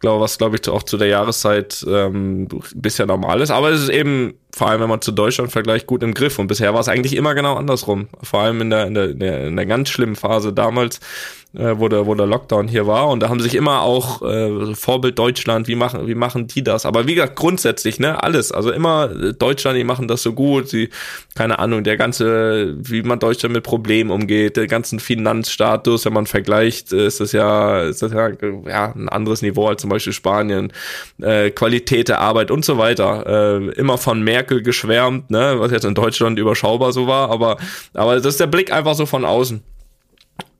[0.00, 3.50] glaube, was glaube ich auch zu der Jahreszeit ähm, bisher normal ist.
[3.50, 6.38] Aber es ist eben, vor allem wenn man zu Deutschland vergleicht, gut im Griff.
[6.38, 8.08] Und bisher war es eigentlich immer genau andersrum.
[8.22, 11.00] Vor allem in der, in der, in der, ganz schlimmen Phase damals
[11.54, 13.08] äh, wo, der, wo der Lockdown hier war.
[13.08, 16.86] Und da haben sich immer auch äh, Vorbild Deutschland, wie machen, wie machen die das?
[16.86, 18.52] Aber wie gesagt, grundsätzlich, ne, alles.
[18.52, 20.68] Also immer äh, Deutschland, die machen das so gut.
[20.68, 20.90] Sie,
[21.34, 26.26] keine Ahnung, der ganze, wie man Deutschland mit Problemen umgeht, der ganzen Finanzstatus, wenn man
[26.26, 28.30] vergleicht, äh, ist das ja, ist das ja,
[28.66, 30.72] ja ein anderes Niveau als zum Beispiel Spanien.
[31.20, 33.26] Äh, Qualität der Arbeit und so weiter.
[33.26, 37.58] Äh, immer von Merkel geschwärmt, ne, was jetzt in Deutschland überschaubar so war, aber,
[37.92, 39.62] aber das ist der Blick einfach so von außen.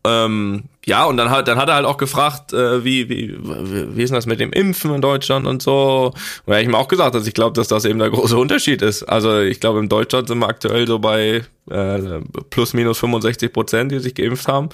[0.03, 4.03] Ähm, ja, und dann hat, dann hat er halt auch gefragt, äh, wie, wie, wie
[4.03, 6.07] ist das mit dem Impfen in Deutschland und so.
[6.07, 6.15] Und
[6.47, 8.81] da habe ich ihm auch gesagt, dass ich glaube, dass das eben der große Unterschied
[8.81, 9.03] ist.
[9.03, 13.93] Also ich glaube, in Deutschland sind wir aktuell so bei äh, plus minus 65 Prozent,
[13.93, 14.71] die sich geimpft haben.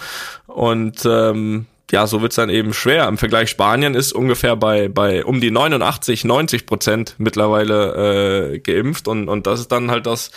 [0.47, 3.07] Und ähm, ja, so wird's dann eben schwer.
[3.09, 9.09] Im Vergleich Spanien ist ungefähr bei, bei um die 89, 90 Prozent mittlerweile äh, geimpft
[9.09, 10.31] und, und das ist dann halt das,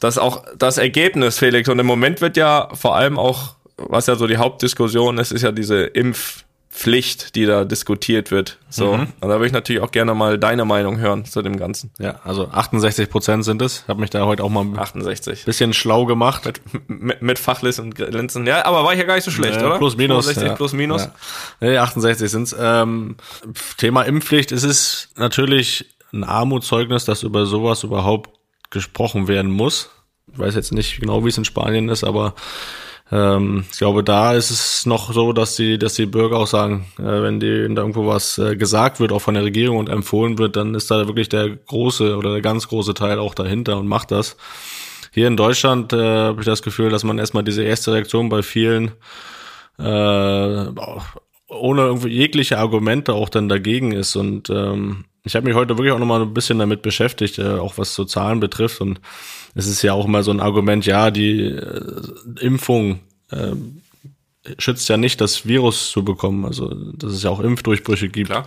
[0.00, 1.68] das auch das Ergebnis, Felix.
[1.68, 3.54] Und im Moment wird ja vor allem auch
[3.88, 5.84] was ja so die Hauptdiskussion ist, ist ja diese
[6.70, 8.58] Impfpflicht, die da diskutiert wird.
[8.70, 9.08] So, mhm.
[9.20, 11.90] und da würde ich natürlich auch gerne mal deine Meinung hören zu dem Ganzen.
[11.98, 13.86] Ja, also 68 Prozent sind es.
[13.86, 15.44] Habe mich da heute auch mal 68.
[15.44, 16.46] bisschen schlau gemacht.
[16.46, 18.46] Mit, mit, mit Fachlist und Grenzen.
[18.46, 19.78] Ja, aber war ich ja gar nicht so schlecht, äh, oder?
[19.78, 20.26] Plus, minus.
[20.26, 20.54] 65 ja.
[20.54, 21.02] plus, minus.
[21.02, 21.12] Ja.
[21.60, 22.56] Nee, 68 sind's.
[22.58, 23.16] Ähm,
[23.76, 24.50] Thema Impfpflicht.
[24.52, 28.30] Es ist natürlich ein Armutszeugnis, dass über sowas überhaupt
[28.70, 29.90] gesprochen werden muss.
[30.32, 32.34] Ich weiß jetzt nicht genau, wie es in Spanien ist, aber
[33.12, 36.86] ähm, ich glaube, da ist es noch so, dass die, dass die Bürger auch sagen,
[36.98, 40.38] äh, wenn die da irgendwo was äh, gesagt wird, auch von der Regierung und empfohlen
[40.38, 43.88] wird, dann ist da wirklich der große oder der ganz große Teil auch dahinter und
[43.88, 44.36] macht das.
[45.12, 48.42] Hier in Deutschland äh, habe ich das Gefühl, dass man erstmal diese erste Reaktion bei
[48.42, 48.92] vielen
[49.78, 50.66] äh,
[51.50, 54.14] ohne irgendwie jegliche Argumente auch dann dagegen ist.
[54.14, 57.78] Und ähm, ich habe mich heute wirklich auch nochmal ein bisschen damit beschäftigt, äh, auch
[57.78, 58.80] was so Zahlen betrifft.
[58.80, 59.00] Und
[59.54, 61.92] es ist ja auch immer so ein Argument, ja, die äh,
[62.40, 63.52] Impfung äh,
[64.58, 66.44] schützt ja nicht, das Virus zu bekommen.
[66.44, 68.30] Also, dass es ja auch Impfdurchbrüche gibt.
[68.30, 68.46] Klar.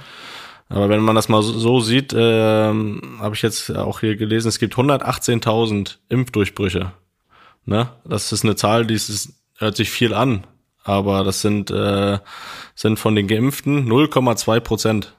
[0.70, 2.74] Aber wenn man das mal so sieht, äh,
[3.20, 6.94] habe ich jetzt auch hier gelesen, es gibt 118.000 Impfdurchbrüche.
[7.66, 7.90] Ne?
[8.06, 10.48] Das ist eine Zahl, die ist, hört sich viel an,
[10.84, 12.18] aber das sind, äh,
[12.76, 15.16] sind von den Geimpften 0,2 Prozent.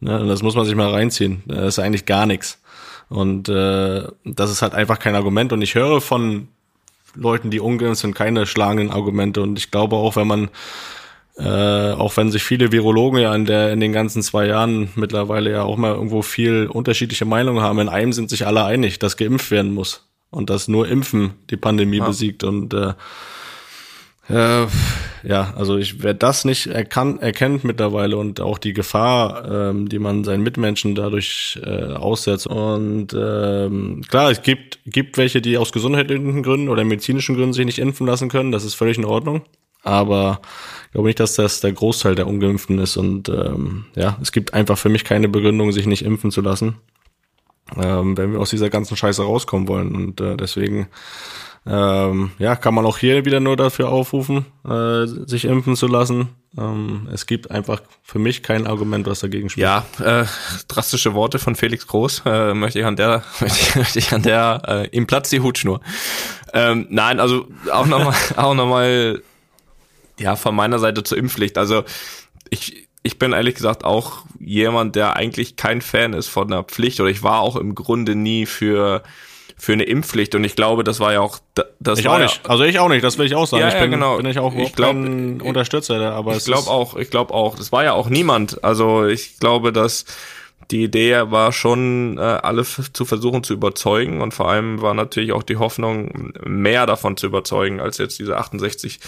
[0.00, 0.26] Ne?
[0.26, 1.42] Das muss man sich mal reinziehen.
[1.46, 2.60] Das ist eigentlich gar nichts.
[3.08, 5.52] Und äh, das ist halt einfach kein Argument.
[5.52, 6.48] Und ich höre von
[7.14, 9.42] Leuten, die ungeimpft sind, keine schlagenden Argumente.
[9.42, 10.50] Und ich glaube auch, wenn man
[11.38, 15.52] äh, auch wenn sich viele Virologen ja in, der, in den ganzen zwei Jahren mittlerweile
[15.52, 19.16] ja auch mal irgendwo viel unterschiedliche Meinungen haben, in einem sind sich alle einig, dass
[19.16, 22.06] geimpft werden muss und dass nur Impfen die Pandemie ja.
[22.06, 22.42] besiegt.
[22.42, 22.94] Und äh,
[24.28, 24.66] äh,
[25.22, 29.98] ja, also ich, wer das nicht erkannt, erkennt mittlerweile und auch die Gefahr, ähm, die
[29.98, 32.46] man seinen Mitmenschen dadurch äh, aussetzt.
[32.46, 37.66] Und ähm, klar, es gibt, gibt welche, die aus gesundheitlichen Gründen oder medizinischen Gründen sich
[37.66, 38.52] nicht impfen lassen können.
[38.52, 39.42] Das ist völlig in Ordnung.
[39.82, 40.40] Aber
[40.86, 42.96] ich glaube nicht, dass das der Großteil der Ungeimpften ist.
[42.96, 46.76] Und ähm, ja, es gibt einfach für mich keine Begründung, sich nicht impfen zu lassen,
[47.76, 49.94] ähm, wenn wir aus dieser ganzen Scheiße rauskommen wollen.
[49.94, 50.88] Und äh, deswegen
[51.68, 56.28] ähm, ja, kann man auch hier wieder nur dafür aufrufen, äh, sich impfen zu lassen.
[56.56, 59.64] Ähm, es gibt einfach für mich kein Argument, was dagegen spricht.
[59.64, 60.24] Ja, äh,
[60.66, 63.22] drastische Worte von Felix Groß äh, möchte ich an der,
[63.74, 65.82] möchte ich an der, äh, ihm platzt die Hutschnur.
[66.54, 69.22] Ähm, nein, also auch nochmal, auch nochmal,
[70.18, 71.58] ja, von meiner Seite zur Impfpflicht.
[71.58, 71.84] Also
[72.48, 76.98] ich, ich bin ehrlich gesagt auch jemand, der eigentlich kein Fan ist von der Pflicht
[77.00, 79.02] oder ich war auch im Grunde nie für
[79.58, 81.40] für eine Impfpflicht und ich glaube, das war ja auch
[81.80, 82.42] das ich auch nicht.
[82.44, 83.62] Ja, also ich auch nicht, das will ich auch sagen.
[83.62, 84.16] Ja, ich bin, ja, genau.
[84.16, 87.72] bin ich auch ich glaub, kein Unterstützer, aber ich glaube auch, ich glaube auch, das
[87.72, 88.62] war ja auch niemand.
[88.62, 90.04] Also ich glaube, dass
[90.70, 95.32] die Idee war schon, äh, alle zu versuchen zu überzeugen und vor allem war natürlich
[95.32, 99.00] auch die Hoffnung, mehr davon zu überzeugen als jetzt diese 68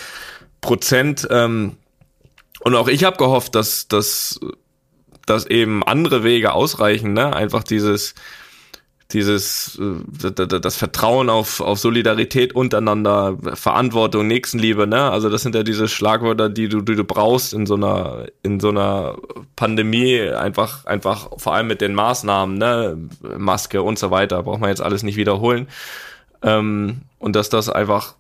[0.61, 1.29] Prozent.
[1.31, 1.77] Ähm,
[2.61, 4.41] und auch ich habe gehofft, dass, dass,
[5.27, 7.35] dass eben andere Wege ausreichen, ne?
[7.35, 8.15] Einfach dieses
[9.13, 15.11] dieses äh, das Vertrauen auf, auf Solidarität untereinander, Verantwortung, Nächstenliebe, ne?
[15.11, 18.61] Also das sind ja diese Schlagwörter, die du, die du brauchst in so einer in
[18.61, 19.17] so einer
[19.57, 22.97] Pandemie, einfach einfach vor allem mit den Maßnahmen, ne?
[23.37, 25.69] Maske und so weiter, braucht man jetzt alles nicht wiederholen.
[26.43, 28.15] Ähm, und dass das einfach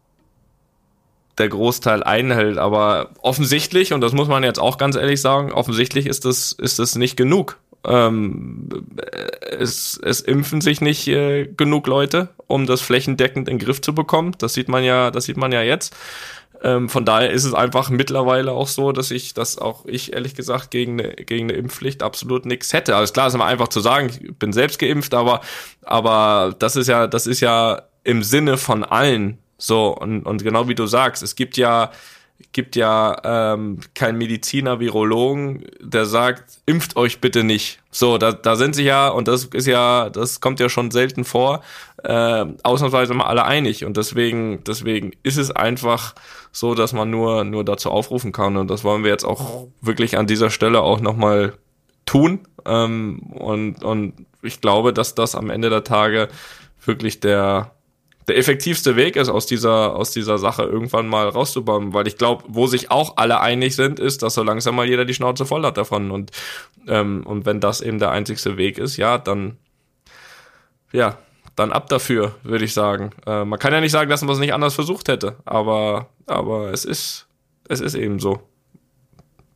[1.38, 6.06] der Großteil einhält, aber offensichtlich und das muss man jetzt auch ganz ehrlich sagen, offensichtlich
[6.06, 8.68] ist das ist das nicht genug ähm,
[9.42, 13.94] es, es impfen sich nicht äh, genug Leute, um das flächendeckend in den Griff zu
[13.94, 14.34] bekommen.
[14.38, 15.96] Das sieht man ja, das sieht man ja jetzt.
[16.62, 20.34] Ähm, von daher ist es einfach mittlerweile auch so, dass ich, dass auch ich ehrlich
[20.34, 22.96] gesagt gegen eine, gegen eine Impfpflicht absolut nichts hätte.
[22.96, 25.40] Also klar ist immer einfach zu sagen, ich bin selbst geimpft, aber,
[25.82, 29.96] aber das ist ja, das ist ja im Sinne von allen so.
[29.96, 31.92] Und, und genau wie du sagst, es gibt ja,
[32.52, 33.16] gibt ja
[33.54, 37.80] ähm, kein Mediziner, Virologen, der sagt, impft euch bitte nicht.
[37.90, 41.24] So, da, da sind sich ja, und das ist ja, das kommt ja schon selten
[41.24, 41.62] vor,
[42.02, 43.84] äh, ausnahmsweise mal alle einig.
[43.84, 46.14] Und deswegen, deswegen ist es einfach
[46.52, 48.56] so, dass man nur, nur dazu aufrufen kann.
[48.56, 51.54] Und das wollen wir jetzt auch wirklich an dieser Stelle auch nochmal
[52.06, 52.40] tun.
[52.64, 56.28] Ähm, und, und ich glaube, dass das am Ende der Tage
[56.84, 57.72] wirklich der,
[58.28, 61.94] der effektivste Weg ist, aus dieser, aus dieser Sache irgendwann mal rauszukommen.
[61.94, 65.04] Weil ich glaube, wo sich auch alle einig sind, ist, dass so langsam mal jeder
[65.04, 66.10] die Schnauze voll hat davon.
[66.10, 66.30] Und,
[66.86, 69.56] ähm, und wenn das eben der einzigste Weg ist, ja, dann,
[70.92, 71.18] ja,
[71.56, 73.10] dann ab dafür, würde ich sagen.
[73.26, 76.72] Äh, man kann ja nicht sagen, dass man es nicht anders versucht hätte, aber, aber
[76.72, 77.26] es ist,
[77.68, 78.40] es ist eben so.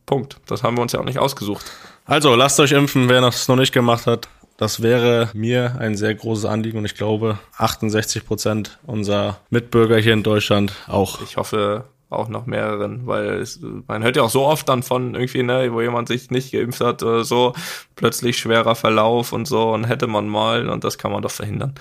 [0.05, 0.37] Punkt.
[0.45, 1.65] Das haben wir uns ja auch nicht ausgesucht.
[2.05, 4.27] Also lasst euch impfen, wer das noch nicht gemacht hat.
[4.57, 10.13] Das wäre mir ein sehr großes Anliegen und ich glaube 68 Prozent unserer Mitbürger hier
[10.13, 11.21] in Deutschland auch.
[11.21, 15.15] Ich hoffe auch noch mehreren, weil es, man hört ja auch so oft dann von
[15.15, 17.53] irgendwie, ne, wo jemand sich nicht geimpft hat oder so,
[17.95, 21.75] plötzlich schwerer Verlauf und so und hätte man mal und das kann man doch verhindern.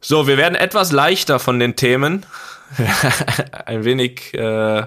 [0.00, 2.26] So, wir werden etwas leichter von den Themen.
[3.66, 4.86] ein wenig, äh,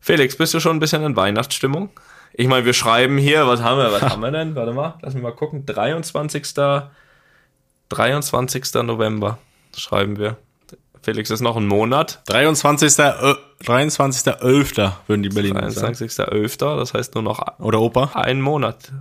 [0.00, 1.90] Felix, bist du schon ein bisschen in Weihnachtsstimmung?
[2.38, 4.54] Ich meine, wir schreiben hier, was haben wir, was haben wir denn?
[4.54, 5.64] Warte mal, lass mich mal gucken.
[5.64, 6.44] 23.
[7.88, 8.74] 23.
[8.82, 9.38] November
[9.74, 10.36] schreiben wir.
[11.02, 12.20] Felix ist noch ein Monat.
[12.26, 12.98] 23.
[12.98, 14.92] Äh, 23.11.
[15.06, 15.94] würden die Berliner sagen.
[15.94, 16.76] 23.11.
[16.78, 18.10] Das heißt nur noch Oder Opa?
[18.14, 18.92] ein Monat.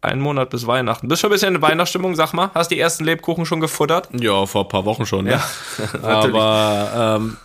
[0.00, 1.08] Ein Monat bis Weihnachten.
[1.08, 2.50] Bist schon ein bisschen in Weihnachtsstimmung, sag mal.
[2.54, 4.08] Hast die ersten Lebkuchen schon gefuttert?
[4.18, 5.26] Ja, vor ein paar Wochen schon.
[5.26, 5.42] Ja,
[6.00, 6.08] Ne?
[6.08, 7.36] Aber ähm,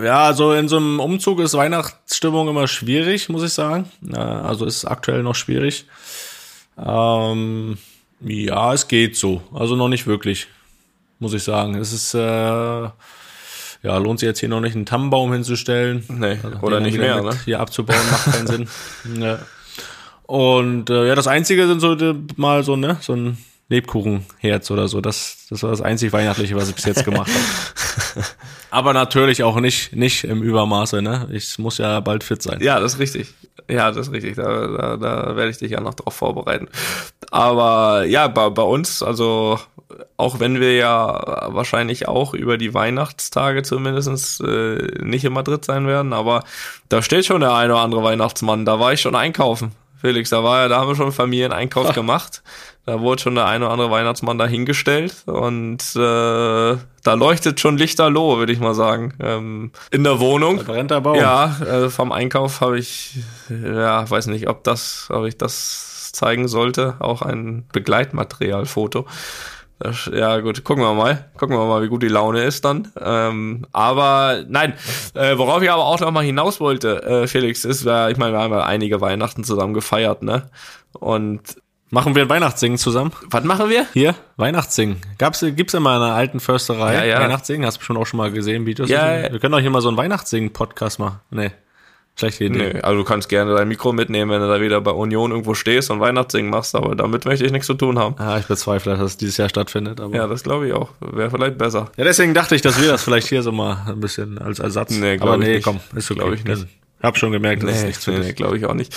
[0.00, 3.90] ja, so in so einem Umzug ist Weihnachtsstimmung immer schwierig, muss ich sagen.
[4.12, 5.86] Also ist aktuell noch schwierig.
[6.78, 7.78] Ähm,
[8.20, 9.42] ja, es geht so.
[9.52, 10.46] Also noch nicht wirklich,
[11.18, 11.74] muss ich sagen.
[11.74, 12.92] Es ist äh, ja
[13.98, 16.04] lohnt sich jetzt hier noch nicht einen Tannenbaum hinzustellen.
[16.08, 17.38] Nee, Also oder nicht mehr, ne?
[17.44, 18.68] Hier abzubauen macht keinen Sinn.
[19.20, 19.40] Ja.
[20.22, 24.88] Und äh, ja, das Einzige sind so die, mal so ne so ein Lebkuchenherz oder
[24.88, 25.00] so.
[25.00, 28.24] Das das war das einzig Weihnachtliche, was ich bis jetzt gemacht habe.
[28.70, 31.02] Aber natürlich auch nicht nicht im Übermaße.
[31.02, 32.60] Ne, ich muss ja bald fit sein.
[32.60, 33.34] Ja, das ist richtig.
[33.68, 34.36] Ja, das ist richtig.
[34.36, 36.68] Da, da, da werde ich dich ja noch drauf vorbereiten.
[37.30, 39.58] Aber ja, bei, bei uns, also
[40.16, 45.86] auch wenn wir ja wahrscheinlich auch über die Weihnachtstage zumindest äh, nicht in Madrid sein
[45.86, 46.44] werden, aber
[46.88, 48.64] da steht schon der eine oder andere Weihnachtsmann.
[48.64, 49.72] Da war ich schon einkaufen.
[50.00, 52.42] Felix, da war ja, da haben wir schon Familieneinkauf gemacht.
[52.86, 58.36] Da wurde schon der eine oder andere Weihnachtsmann dahingestellt und äh, da leuchtet schon lichterloh,
[58.36, 60.58] würde ich mal sagen, ähm, in der Wohnung.
[60.58, 61.16] Da brennt der Baum.
[61.16, 66.46] Ja, äh, vom Einkauf habe ich, ja, weiß nicht, ob das, ob ich das zeigen
[66.46, 66.96] sollte.
[66.98, 69.06] Auch ein Begleitmaterialfoto.
[69.78, 71.30] Das, ja, gut, gucken wir mal.
[71.36, 72.92] Gucken wir mal, wie gut die Laune ist dann.
[73.00, 74.74] Ähm, aber nein,
[75.14, 78.32] äh, worauf ich aber auch noch mal hinaus wollte, äh, Felix, ist, äh, ich meine,
[78.32, 80.48] wir haben ja einige Weihnachten zusammen gefeiert, ne?
[80.92, 81.56] Und
[81.94, 83.12] Machen wir ein Weihnachtssingen zusammen?
[83.30, 83.86] was machen wir?
[83.92, 84.96] Hier, Weihnachtssingen.
[85.16, 87.20] Gab's, gibt's immer in einer alten Försterei Ja, ja.
[87.20, 87.64] Weihnachtssingen?
[87.64, 88.88] Hast du schon auch schon mal gesehen, Videos?
[88.88, 89.30] Ja, ja.
[89.32, 91.20] Wir können doch hier mal so einen Weihnachtssingen-Podcast machen.
[91.30, 91.52] Nee,
[92.16, 92.72] schlechte Idee.
[92.74, 95.54] Nee, also du kannst gerne dein Mikro mitnehmen, wenn du da wieder bei Union irgendwo
[95.54, 98.16] stehst und Weihnachtssingen machst, aber damit möchte ich nichts zu tun haben.
[98.18, 100.00] Ah, ich bezweifle, dass es dieses Jahr stattfindet.
[100.00, 100.88] Aber Ja, das glaube ich auch.
[101.00, 101.92] Wäre vielleicht besser.
[101.96, 104.90] Ja, deswegen dachte ich, dass wir das vielleicht hier so mal ein bisschen als Ersatz.
[104.90, 105.64] Nee, aber ich nee, nicht.
[105.64, 106.18] komm, ist okay.
[106.20, 106.66] Glaub ich nicht.
[106.98, 108.26] Ich hab schon gemerkt, das ist Nee, nichts für nee, dich.
[108.28, 108.92] nee glaube ich auch nicht.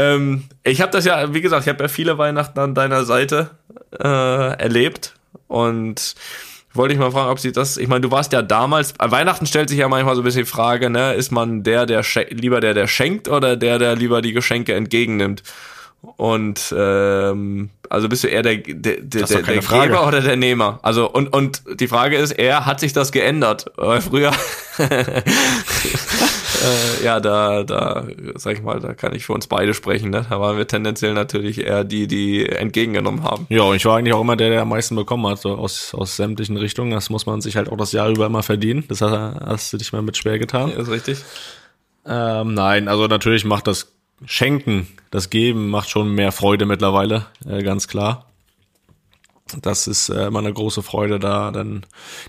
[0.00, 3.50] Ähm, ich habe das ja, wie gesagt, ich habe ja viele Weihnachten an deiner Seite
[3.98, 5.14] äh, erlebt
[5.46, 6.14] und
[6.72, 9.46] wollte ich mal fragen, ob sie das, ich meine, du warst ja damals, an Weihnachten
[9.46, 12.60] stellt sich ja manchmal so ein bisschen die Frage, ne, ist man der, der lieber
[12.60, 15.42] der, der schenkt oder der, der lieber die Geschenke entgegennimmt?
[16.02, 19.88] Und ähm, also bist du eher der, der, der, der, der Frage.
[19.88, 20.78] Geber oder der Nehmer?
[20.82, 23.66] Also und und die Frage ist, er hat sich das geändert?
[23.76, 24.30] Weil früher
[26.60, 30.10] äh, ja, da, da, sag ich mal, da kann ich für uns beide sprechen.
[30.10, 30.24] Ne?
[30.28, 33.46] Da waren wir tendenziell natürlich eher die, die entgegengenommen haben.
[33.50, 35.94] Ja, und ich war eigentlich auch immer der, der am meisten bekommen hat, so aus,
[35.94, 36.92] aus sämtlichen Richtungen.
[36.92, 38.84] Das muss man sich halt auch das Jahr über immer verdienen.
[38.88, 40.70] Das hast, hast du dich mal mit schwer getan.
[40.70, 41.18] Ist richtig?
[42.06, 43.92] Ähm, nein, also natürlich macht das
[44.26, 48.26] Schenken, das Geben macht schon mehr Freude mittlerweile, äh, ganz klar.
[49.62, 51.84] Das ist äh, immer eine große Freude, da dann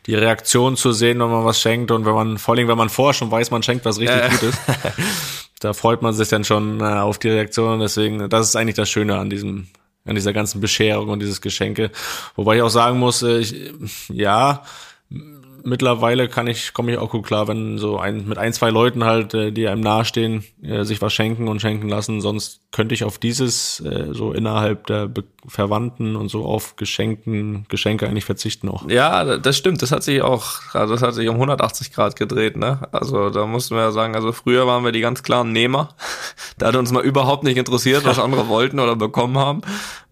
[0.08, 2.89] die Reaktion zu sehen, wenn man was schenkt und wenn man, vor allem wenn man
[2.89, 4.30] vorher schon weiß, man schenkt was richtig Äh.
[4.30, 4.58] Gutes.
[5.60, 8.77] Da freut man sich dann schon äh, auf die Reaktion und deswegen, das ist eigentlich
[8.77, 9.67] das Schöne an diesem
[10.06, 11.91] an dieser ganzen Bescherung und dieses Geschenke.
[12.36, 13.56] Wobei ich auch sagen muss, äh, ich,
[14.10, 14.63] ja,
[15.63, 19.04] mittlerweile kann ich, komme ich auch gut klar, wenn so ein, mit ein, zwei Leuten
[19.04, 22.21] halt, äh, die einem nahestehen, äh, sich was schenken und schenken lassen.
[22.21, 27.65] Sonst könnte ich auf dieses, äh, so innerhalb der Be Verwandten und so auf Geschenken,
[27.67, 28.88] Geschenke eigentlich verzichten auch.
[28.88, 29.82] Ja, das stimmt.
[29.82, 32.88] Das hat sich auch, also das hat sich um 180 Grad gedreht, ne?
[32.91, 35.89] Also da mussten wir ja sagen, also früher waren wir die ganz klaren Nehmer.
[36.58, 39.62] Da hat uns mal überhaupt nicht interessiert, was andere wollten oder bekommen haben.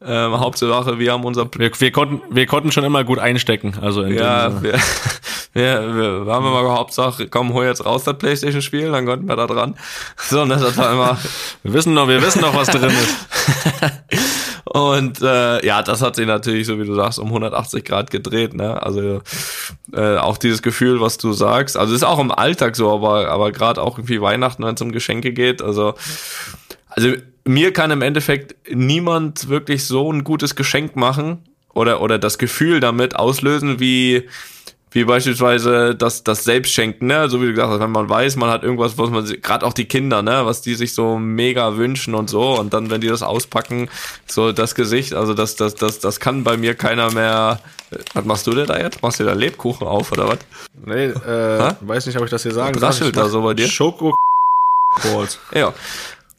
[0.01, 4.01] Ähm, Hauptsache, wir haben unser wir, wir konnten wir konnten schon immer gut einstecken, also
[4.01, 4.73] in ja, wir,
[5.53, 9.27] wir, wir, wir haben immer Hauptsache, komm, hol jetzt raus das Playstation Spiel, dann konnten
[9.27, 9.75] wir da dran.
[10.17, 11.17] So, ne, das war immer
[11.63, 13.15] wir wissen noch, wir wissen noch, was drin ist.
[14.65, 18.53] Und äh, ja, das hat sich natürlich, so wie du sagst, um 180 Grad gedreht.
[18.53, 18.81] Ne?
[18.81, 19.21] Also
[19.93, 21.75] äh, auch dieses Gefühl, was du sagst.
[21.75, 24.91] Also ist auch im Alltag so, aber aber gerade auch irgendwie Weihnachten, wenn es um
[24.91, 25.63] Geschenke geht.
[25.63, 25.95] Also
[26.89, 27.13] also
[27.45, 31.39] mir kann im Endeffekt niemand wirklich so ein gutes Geschenk machen
[31.73, 34.27] oder oder das Gefühl damit auslösen wie
[34.91, 37.29] wie beispielsweise das, das Selbstschenken, ne?
[37.29, 39.73] So wie du gesagt hast, wenn man weiß, man hat irgendwas, was man, gerade auch
[39.73, 40.45] die Kinder, ne?
[40.45, 42.59] Was die sich so mega wünschen und so.
[42.59, 43.89] Und dann, wenn die das auspacken,
[44.25, 47.59] so das Gesicht, also das, das, das, das kann bei mir keiner mehr.
[48.13, 49.01] Was machst du denn da jetzt?
[49.01, 50.39] Machst du da Lebkuchen auf oder was?
[50.85, 51.77] Nee, äh, ha?
[51.81, 52.89] weiß nicht, ob ich das hier sagen darf.
[52.89, 53.67] Raschelt da so bei dir?
[53.67, 54.15] Schoko.
[55.53, 55.73] Ja.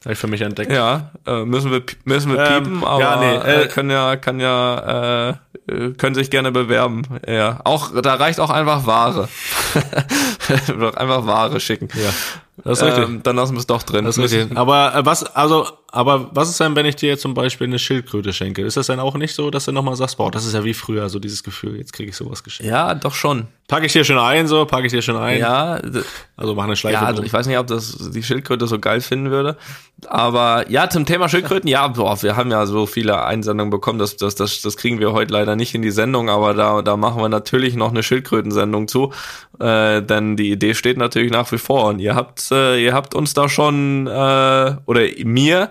[0.03, 0.71] Habe ich für mich entdeckt.
[0.71, 4.39] Ja, äh, müssen wir müssen wir ähm, piepen, aber ja, nee, äh, können ja kann
[4.39, 5.33] ja äh,
[5.67, 7.03] äh, können sich gerne bewerben.
[7.27, 9.29] Ja, auch da reicht auch einfach Ware.
[10.95, 11.87] einfach Ware schicken.
[11.93, 12.09] Ja.
[12.63, 13.05] Das ist richtig.
[13.05, 14.05] Ähm, dann lassen wir es doch drin.
[14.05, 14.57] Das ist richtig.
[14.57, 17.77] Aber äh, was, also, aber was ist denn, wenn ich dir jetzt zum Beispiel eine
[17.77, 18.61] Schildkröte schenke?
[18.61, 20.73] Ist das dann auch nicht so, dass du nochmal sagst, boah, das ist ja wie
[20.73, 22.71] früher, so dieses Gefühl, jetzt kriege ich sowas geschenkt?
[22.71, 23.47] Ja, doch schon.
[23.67, 25.39] Packe ich dir schon ein, so, packe ich dir schon ein.
[25.39, 25.79] Ja.
[26.35, 26.95] Also mach eine Schleife.
[26.95, 29.57] Ja, also ich weiß nicht, ob das die Schildkröte so geil finden würde.
[30.07, 34.17] Aber ja, zum Thema Schildkröten, ja, boah, wir haben ja so viele Einsendungen bekommen, das,
[34.17, 37.21] das, das, das kriegen wir heute leider nicht in die Sendung, aber da, da machen
[37.21, 39.13] wir natürlich noch eine Schildkrötensendung zu.
[39.59, 41.85] Äh, denn die Idee steht natürlich nach wie vor.
[41.85, 45.69] Und ihr habt, äh, ihr habt uns da schon, äh, oder mir,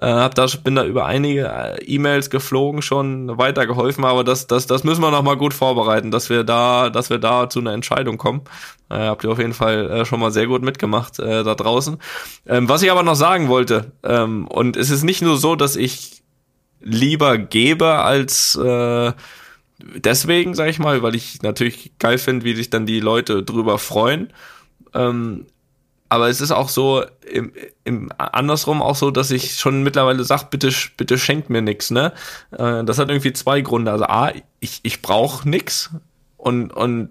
[0.00, 4.66] äh, hab da, bin da über einige äh, E-Mails geflogen schon weitergeholfen, aber das, das,
[4.66, 7.72] das müssen wir noch mal gut vorbereiten, dass wir da, dass wir da zu einer
[7.72, 8.42] Entscheidung kommen.
[8.90, 11.98] Äh, habt ihr auf jeden Fall äh, schon mal sehr gut mitgemacht äh, da draußen.
[12.46, 15.76] Ähm, was ich aber noch sagen wollte, ähm, und es ist nicht nur so, dass
[15.76, 16.22] ich
[16.80, 19.12] lieber gebe als äh,
[19.78, 23.78] deswegen, sag ich mal, weil ich natürlich geil finde, wie sich dann die Leute drüber
[23.78, 24.32] freuen.
[24.92, 25.46] Ähm,
[26.14, 30.48] aber es ist auch so im, im andersrum auch so, dass ich schon mittlerweile sag,
[30.50, 32.12] bitte bitte schenkt mir nix, ne?
[32.52, 33.90] Äh, das hat irgendwie zwei Gründe.
[33.90, 35.90] Also a, ich ich brauche nix
[36.36, 37.10] und und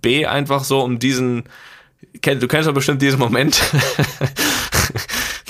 [0.00, 1.44] b einfach so um diesen
[2.22, 3.60] du kennst doch bestimmt diesen Moment.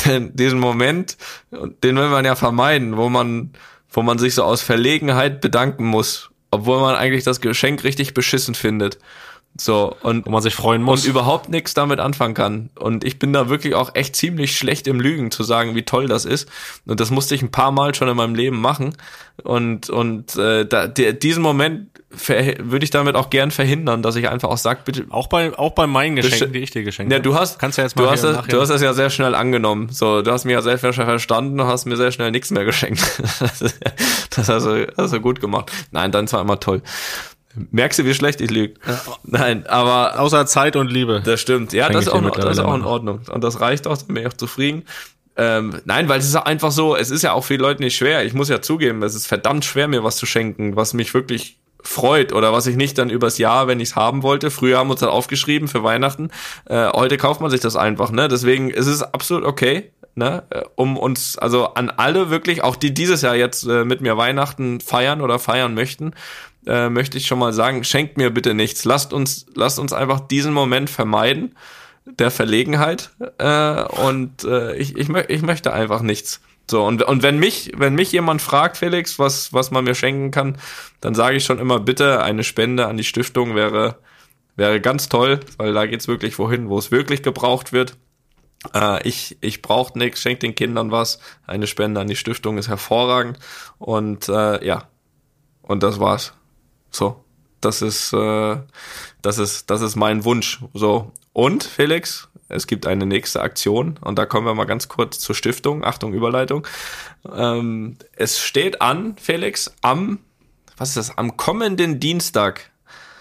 [0.32, 1.16] diesen Moment,
[1.52, 3.52] den will man ja vermeiden, wo man
[3.90, 8.54] wo man sich so aus Verlegenheit bedanken muss, obwohl man eigentlich das Geschenk richtig beschissen
[8.56, 8.98] findet.
[9.60, 11.02] So, und wo man sich freuen muss.
[11.04, 12.70] Und überhaupt nichts damit anfangen kann.
[12.78, 16.06] Und ich bin da wirklich auch echt ziemlich schlecht im Lügen zu sagen, wie toll
[16.06, 16.48] das ist.
[16.86, 18.94] Und das musste ich ein paar Mal schon in meinem Leben machen.
[19.42, 24.28] Und, und äh, da, der, diesen Moment würde ich damit auch gern verhindern, dass ich
[24.28, 25.06] einfach auch sag, bitte.
[25.10, 27.18] Auch bei, auch bei meinen Geschenken, die ich dir geschenkt habe.
[27.18, 29.10] Ja, du hast, kannst ja jetzt mal du hast, das, du hast das ja sehr
[29.10, 29.90] schnell angenommen.
[29.90, 32.64] So, du hast mich ja sehr schnell verstanden und hast mir sehr schnell nichts mehr
[32.64, 33.00] geschenkt.
[34.30, 35.70] das hast du, hast du gut gemacht.
[35.90, 36.82] Nein, dann war immer toll.
[37.70, 38.74] Merkst du, wie schlecht ich lüge?
[38.86, 39.00] Ja.
[39.24, 40.20] Nein, aber.
[40.20, 41.22] Außer Zeit und Liebe.
[41.24, 41.72] Das stimmt.
[41.72, 43.20] Ja, das ist, auch, das ist auch in Ordnung.
[43.30, 44.84] Und das reicht auch, dann bin ich auch zufrieden.
[45.36, 48.24] Ähm, nein, weil es ist einfach so, es ist ja auch vielen Leuten nicht schwer.
[48.24, 51.58] Ich muss ja zugeben, es ist verdammt schwer, mir was zu schenken, was mich wirklich
[51.80, 54.50] freut oder was ich nicht dann übers Jahr, wenn ich es haben wollte.
[54.50, 56.30] Früher haben wir uns dann aufgeschrieben für Weihnachten.
[56.66, 58.26] Äh, heute kauft man sich das einfach, ne?
[58.26, 60.42] Deswegen ist es absolut okay, ne?
[60.50, 64.16] Äh, um uns, also an alle wirklich, auch die dieses Jahr jetzt äh, mit mir
[64.16, 66.14] Weihnachten feiern oder feiern möchten,
[66.68, 68.84] äh, möchte ich schon mal sagen, schenkt mir bitte nichts.
[68.84, 71.56] Lasst uns, lasst uns einfach diesen Moment vermeiden
[72.04, 76.40] der Verlegenheit äh, und äh, ich, ich, ich möchte einfach nichts.
[76.70, 80.30] So, und, und wenn mich, wenn mich jemand fragt, Felix, was, was man mir schenken
[80.30, 80.58] kann,
[81.00, 83.96] dann sage ich schon immer, bitte eine Spende an die Stiftung wäre,
[84.56, 87.96] wäre ganz toll, weil da geht's wirklich wohin, wo es wirklich gebraucht wird.
[88.74, 91.20] Äh, ich ich brauche nichts, schenkt den Kindern was.
[91.46, 93.38] Eine Spende an die Stiftung ist hervorragend.
[93.78, 94.88] Und äh, ja,
[95.62, 96.34] und das war's.
[96.90, 97.24] So,
[97.60, 98.56] das ist, äh,
[99.22, 100.60] das ist, das ist mein Wunsch.
[100.74, 101.12] So.
[101.32, 105.34] Und, Felix, es gibt eine nächste Aktion und da kommen wir mal ganz kurz zur
[105.34, 105.84] Stiftung.
[105.84, 106.66] Achtung, Überleitung.
[107.30, 110.18] Ähm, es steht an, Felix, am,
[110.76, 112.70] was ist das, am kommenden Dienstag.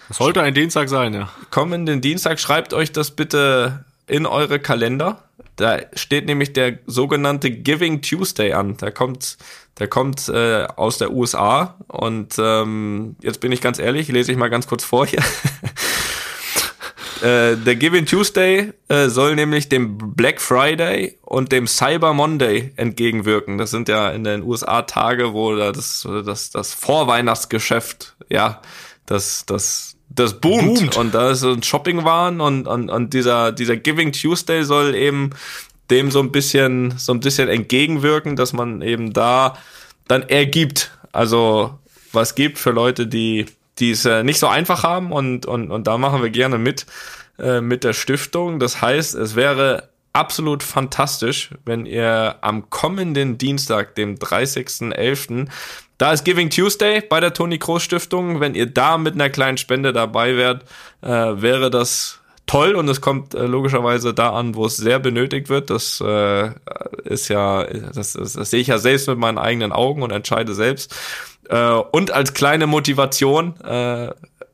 [0.07, 1.29] Das sollte ein Dienstag sein, ja.
[1.51, 5.23] Kommenden Dienstag, schreibt euch das bitte in eure Kalender.
[5.57, 8.77] Da steht nämlich der sogenannte Giving Tuesday an.
[8.77, 9.37] Da kommt,
[9.79, 14.37] der kommt äh, aus der USA und ähm, jetzt bin ich ganz ehrlich, lese ich
[14.37, 15.23] mal ganz kurz vor hier.
[17.21, 23.57] Äh, der Giving Tuesday äh, soll nämlich dem Black Friday und dem Cyber Monday entgegenwirken.
[23.57, 28.61] Das sind ja in den USA Tage, wo das, das, das Vorweihnachtsgeschäft, ja,
[29.07, 30.79] das, das, das boomt.
[30.79, 30.97] boomt.
[30.97, 35.31] Und da ist ein Shopping-Waren und, und, und dieser, dieser Giving Tuesday soll eben
[35.89, 39.57] dem so ein bisschen, so ein bisschen entgegenwirken, dass man eben da
[40.07, 40.91] dann ergibt.
[41.11, 41.79] Also
[42.11, 43.45] was gibt für Leute, die
[43.79, 46.87] die es äh, nicht so einfach haben und, und, und da machen wir gerne mit
[47.39, 48.59] äh, mit der Stiftung.
[48.59, 55.47] Das heißt, es wäre absolut fantastisch, wenn ihr am kommenden Dienstag, dem 30.11.,
[55.99, 58.39] da ist Giving Tuesday bei der Toni Kroos Stiftung.
[58.39, 60.63] Wenn ihr da mit einer kleinen Spende dabei wärt,
[61.01, 65.49] äh, wäre das toll und es kommt äh, logischerweise da an, wo es sehr benötigt
[65.49, 65.69] wird.
[65.69, 66.49] Das äh,
[67.03, 70.55] ist ja, das, das, das sehe ich ja selbst mit meinen eigenen Augen und entscheide
[70.55, 70.95] selbst.
[71.49, 74.09] Äh, und als kleine Motivation äh,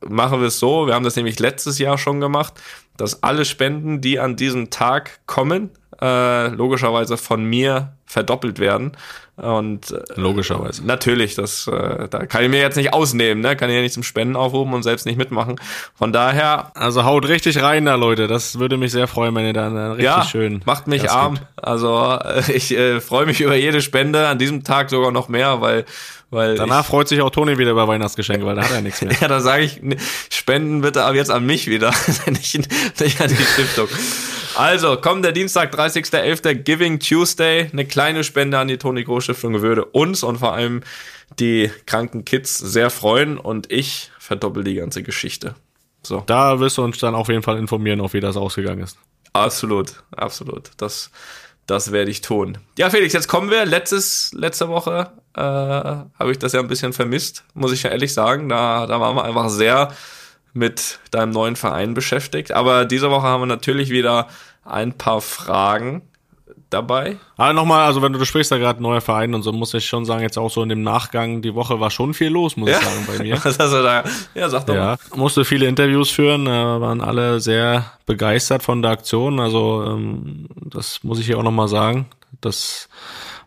[0.06, 2.54] machen wir es so, wir haben das nämlich letztes Jahr schon gemacht,
[2.96, 5.70] dass alle Spenden, die an diesem Tag kommen,
[6.04, 8.92] äh, logischerweise von mir verdoppelt werden.
[9.36, 10.86] Und äh, logischerweise.
[10.86, 13.56] Natürlich, das äh, da kann ich mir jetzt nicht ausnehmen, ne?
[13.56, 15.56] Kann ich ja nicht zum Spenden aufrufen und selbst nicht mitmachen.
[15.94, 16.70] Von daher.
[16.74, 18.28] Also haut richtig rein da, Leute.
[18.28, 20.62] Das würde mich sehr freuen, wenn ihr dann richtig ja, schön.
[20.66, 21.34] Macht mich arm.
[21.34, 21.46] Gibt.
[21.56, 25.60] Also äh, ich äh, freue mich über jede Spende, an diesem Tag sogar noch mehr,
[25.60, 25.84] weil
[26.30, 29.00] weil Danach ich, freut sich auch Toni wieder über Weihnachtsgeschenke, weil da hat er nichts
[29.00, 29.14] mehr.
[29.20, 29.80] ja, da sage ich,
[30.30, 31.92] spenden bitte ab jetzt an mich wieder,
[32.26, 33.88] nicht, nicht an die Stiftung.
[34.56, 37.68] Also, kommt der Dienstag, 30.11., Giving Tuesday.
[37.72, 40.82] Eine kleine Spende an die Toni Groß Stiftung würde uns und vor allem
[41.40, 45.56] die kranken Kids sehr freuen und ich verdoppel die ganze Geschichte.
[46.02, 46.22] So.
[46.26, 48.96] Da wirst du uns dann auf jeden Fall informieren, auf wie das ausgegangen ist.
[49.32, 50.70] Absolut, absolut.
[50.76, 51.10] Das,
[51.66, 52.58] das werde ich tun.
[52.78, 53.66] Ja, Felix, jetzt kommen wir.
[53.66, 58.12] Letztes, letzte Woche äh, habe ich das ja ein bisschen vermisst, muss ich ja ehrlich
[58.12, 58.48] sagen.
[58.48, 59.92] Da, da waren wir einfach sehr
[60.54, 62.52] mit deinem neuen Verein beschäftigt.
[62.52, 64.28] Aber diese Woche haben wir natürlich wieder
[64.64, 66.02] ein paar Fragen
[66.70, 67.16] dabei.
[67.36, 69.86] Aber nochmal, also wenn du, du sprichst da gerade neuer Verein und so, muss ich
[69.86, 72.70] schon sagen, jetzt auch so in dem Nachgang, die Woche war schon viel los, muss
[72.70, 72.78] ja?
[72.78, 73.34] ich sagen, bei mir.
[73.44, 74.04] Was hast du da?
[74.34, 74.98] Ja, sag doch ja, mal.
[75.16, 79.40] Musste viele Interviews führen, äh, waren alle sehr begeistert von der Aktion.
[79.40, 82.06] Also ähm, das muss ich hier auch nochmal sagen.
[82.40, 82.88] Das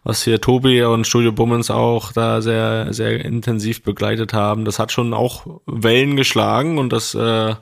[0.08, 4.64] was hier Tobi und Studio Bummens auch da sehr, sehr intensiv begleitet haben.
[4.64, 7.56] Das hat schon auch Wellen geschlagen und das, äh,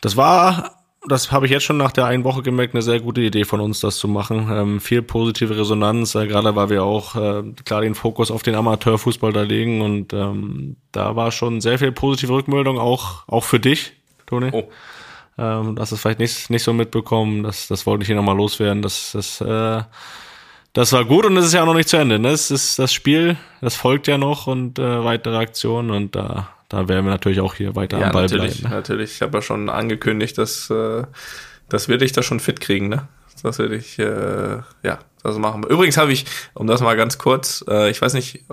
[0.00, 3.20] das war, das habe ich jetzt schon nach der einen Woche gemerkt, eine sehr gute
[3.20, 4.48] Idee von uns, das zu machen.
[4.50, 8.54] Ähm, viel positive Resonanz, äh, gerade weil wir auch äh, klar den Fokus auf den
[8.54, 13.60] Amateurfußball da legen und ähm, da war schon sehr viel positive Rückmeldung, auch, auch für
[13.60, 13.92] dich,
[14.24, 14.48] Toni.
[14.52, 14.70] Oh.
[15.36, 18.80] Ähm, das ist vielleicht nicht, nicht so mitbekommen, das, das wollte ich hier nochmal loswerden,
[18.80, 19.82] dass das äh,
[20.76, 22.18] das war gut und es ist ja auch noch nicht zu Ende.
[22.18, 22.28] Ne?
[22.28, 26.86] Es ist das Spiel, das folgt ja noch und äh, weitere Aktionen und da, da
[26.86, 28.74] werden wir natürlich auch hier weiter ja, am Ball natürlich, bleiben.
[28.74, 28.76] Ne?
[28.76, 31.04] Natürlich, ich habe ja schon angekündigt, dass, äh,
[31.70, 33.08] das werde ich da schon fit kriegen, ne?
[33.42, 35.70] Das werde ich, äh, ja, das machen wir.
[35.70, 36.24] Übrigens habe ich,
[36.54, 38.44] um das mal ganz kurz, äh, ich weiß nicht,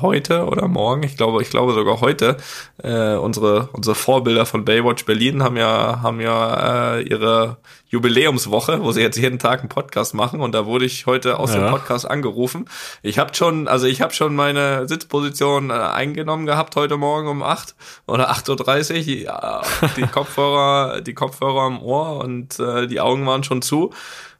[0.00, 2.36] heute oder morgen, ich glaube, ich glaube sogar heute,
[2.82, 7.58] äh, unsere, unsere Vorbilder von Baywatch Berlin haben ja, haben ja äh, ihre
[7.90, 11.54] Jubiläumswoche, wo sie jetzt jeden Tag einen Podcast machen und da wurde ich heute aus
[11.54, 11.60] ja.
[11.60, 12.68] dem Podcast angerufen.
[13.02, 17.42] Ich habe schon, also ich habe schon meine Sitzposition äh, eingenommen gehabt heute Morgen um
[17.42, 17.74] acht
[18.06, 23.26] oder 8.30 Uhr, die, äh, die Kopfhörer, die Kopfhörer am Ohr und äh, die Augen
[23.26, 23.92] waren schon zu.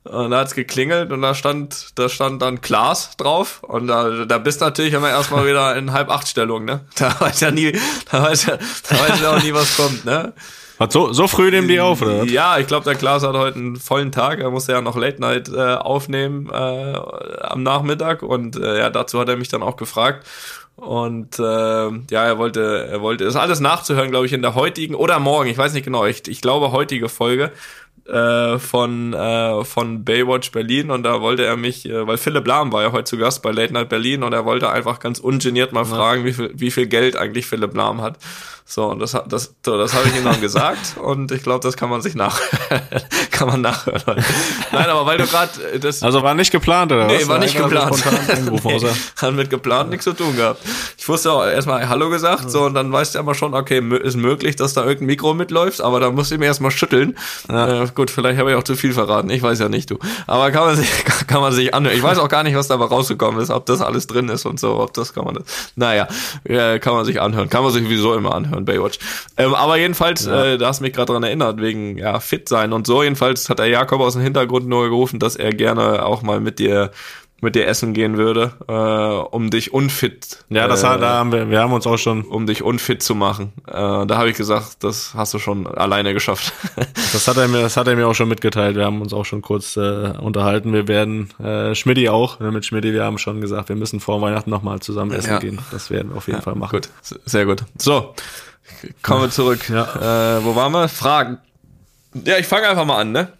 [0.05, 3.62] Und da hat's geklingelt und da stand, da stand dann Klaas drauf.
[3.62, 6.80] Und da, da bist du natürlich immer erstmal wieder in halb acht Stellung, ne?
[6.96, 7.72] Da weiß ja nie,
[8.11, 8.57] da weiß ja,
[8.88, 10.32] da weiß ja auch nie, was kommt, ne?
[10.78, 12.22] Hat so, so früh nehmen die auf, oder?
[12.22, 14.38] Ja, ich glaube, der Klaas hat heute einen vollen Tag.
[14.38, 16.55] Er musste ja noch Late Night äh, aufnehmen äh,
[17.40, 20.24] am Nachmittag und äh, ja, dazu hat er mich dann auch gefragt.
[20.76, 24.94] Und äh, ja, er wollte, er wollte, ist alles nachzuhören, glaube ich, in der heutigen
[24.94, 27.51] oder morgen, ich weiß nicht genau, ich, ich glaube heutige Folge
[28.09, 32.72] äh, von, äh, von Baywatch Berlin und da wollte er mich, äh, weil Philipp Lahm
[32.72, 35.72] war ja heute zu Gast bei Late Night Berlin und er wollte einfach ganz ungeniert
[35.72, 35.94] mal ja.
[35.94, 38.18] fragen, wie viel, wie viel Geld eigentlich Philipp Lahm hat.
[38.70, 41.78] So, und das, das, so, das habe ich ihm dann gesagt und ich glaube, das
[41.78, 42.38] kann man sich nach
[43.30, 44.22] kann man nachhören.
[44.72, 46.02] Nein, aber weil du gerade äh, das.
[46.02, 47.06] Also war nicht geplant, oder?
[47.06, 47.28] Nee, was?
[47.28, 48.04] war nicht geplant.
[48.64, 48.80] nee,
[49.16, 50.60] hat mit geplant nichts zu tun gehabt.
[50.98, 54.16] Ich wusste auch erstmal Hallo gesagt, so, und dann weißt du aber schon, okay, ist
[54.16, 57.16] möglich, dass da irgendein Mikro mitläuft, aber da musst du mir erstmal schütteln.
[57.48, 57.84] Ja.
[57.84, 59.30] Äh, gut, vielleicht habe ich auch zu viel verraten.
[59.30, 59.98] Ich weiß ja nicht, du.
[60.26, 60.90] Aber kann man sich,
[61.26, 61.96] kann man sich anhören.
[61.96, 64.60] Ich weiß auch gar nicht, was dabei rausgekommen ist, ob das alles drin ist und
[64.60, 65.44] so, ob das kann man das.
[65.76, 66.08] Naja,
[66.44, 67.48] äh, kann man sich anhören.
[67.48, 68.98] Kann man sich sowieso immer anhören, Baywatch.
[69.36, 70.44] Ähm, aber jedenfalls, ja.
[70.44, 73.02] äh, da hast mich gerade dran erinnert, wegen ja, fit sein und so.
[73.02, 76.59] Jedenfalls hat der Jakob aus dem Hintergrund nur gerufen, dass er gerne auch mal mit
[76.59, 76.90] dir
[77.40, 78.72] mit dir essen gehen würde, äh,
[79.34, 80.44] um dich unfit.
[80.48, 82.22] Ja, das äh, hat, da haben wir, wir haben uns auch schon.
[82.22, 83.52] Um dich unfit zu machen.
[83.66, 86.52] Äh, da habe ich gesagt, das hast du schon alleine geschafft.
[86.94, 88.76] das hat er mir, das hat er mir auch schon mitgeteilt.
[88.76, 90.72] Wir haben uns auch schon kurz äh, unterhalten.
[90.72, 94.50] Wir werden äh, Schmidti auch, mit Schmidti, wir haben schon gesagt, wir müssen vor Weihnachten
[94.50, 95.38] nochmal zusammen essen ja.
[95.38, 95.59] gehen.
[95.70, 96.72] Das werden wir auf jeden ja, Fall machen.
[96.72, 97.64] Gut, sehr gut.
[97.78, 98.14] So,
[99.02, 99.68] kommen wir zurück.
[99.68, 100.38] Ja.
[100.38, 100.88] Äh, wo waren wir?
[100.88, 101.38] Fragen.
[102.12, 103.32] Ja, ich fange einfach mal an, ne?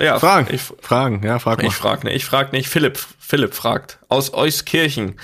[0.00, 0.52] Ja, Fragen.
[0.52, 1.68] Ich, Fragen, ja, frag mal.
[1.68, 2.68] Ich frag nicht, ich frag nicht.
[2.68, 3.98] Philipp, Philipp fragt.
[4.08, 5.18] Aus Euskirchen.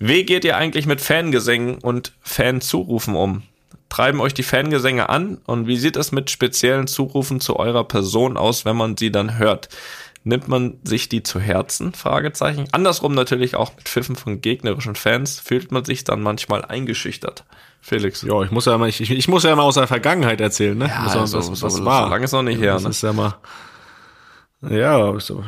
[0.00, 3.42] Wie geht ihr eigentlich mit Fangesängen und Fanzurufen um?
[3.88, 5.38] Treiben euch die Fangesänge an?
[5.46, 9.38] Und wie sieht es mit speziellen Zurufen zu eurer Person aus, wenn man sie dann
[9.38, 9.68] hört?
[10.24, 11.94] Nimmt man sich die zu Herzen?
[11.94, 12.66] Fragezeichen.
[12.72, 17.44] Andersrum natürlich auch mit Pfiffen von gegnerischen Fans fühlt man sich dann manchmal eingeschüchtert.
[17.80, 18.22] Felix.
[18.22, 20.88] Ja, ich muss ja mal, ich, ich muss ja mal aus der Vergangenheit erzählen, ne?
[20.88, 22.04] Ja, also, was, was, was so, war.
[22.04, 22.90] So lange ist noch nicht her, das ne?
[22.90, 23.34] ist ja mal,
[24.60, 25.44] ja, so,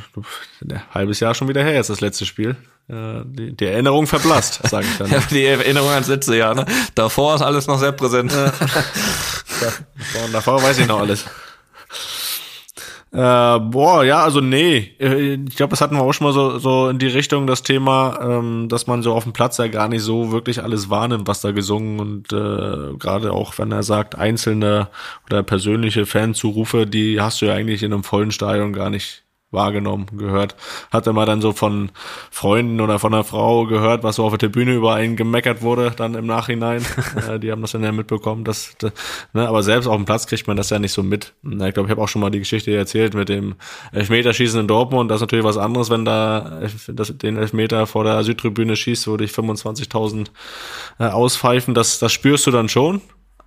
[0.62, 2.57] ein halbes Jahr schon wieder her jetzt das letzte Spiel.
[2.89, 5.11] Die, die Erinnerung verblasst, sage ich dann.
[5.11, 6.66] ja, die Erinnerung ans letzte Jahr, ne?
[6.95, 8.33] Davor ist alles noch sehr präsent.
[9.61, 11.25] davor, davor weiß ich noch alles.
[13.13, 14.93] Äh, boah, ja, also nee.
[15.01, 17.65] Äh, ich glaube, das hatten wir auch schon mal so, so in die Richtung das
[17.65, 21.27] Thema, ähm, dass man so auf dem Platz ja gar nicht so wirklich alles wahrnimmt,
[21.27, 24.89] was da gesungen und äh, gerade auch, wenn er sagt, einzelne
[25.27, 30.07] oder persönliche Fanzurufe, die hast du ja eigentlich in einem vollen Stadion gar nicht wahrgenommen,
[30.17, 30.55] gehört.
[30.91, 31.91] Hat immer dann so von
[32.31, 35.93] Freunden oder von einer Frau gehört, was so auf der Tribüne über einen gemeckert wurde,
[35.97, 36.85] dann im Nachhinein.
[37.29, 38.45] äh, die haben das dann ja mitbekommen.
[38.45, 38.77] Dass,
[39.33, 41.35] ne, aber selbst auf dem Platz kriegt man das ja nicht so mit.
[41.43, 43.57] Ich glaube, ich habe auch schon mal die Geschichte erzählt mit dem
[43.93, 45.11] Elfmeterschießen in Dortmund.
[45.11, 49.17] Das ist natürlich was anderes, wenn da das, den Elfmeter vor der Südtribüne schießt, wo
[49.17, 50.29] dich 25.000
[50.99, 51.75] äh, auspfeifen.
[51.75, 53.01] Das, das spürst du dann schon.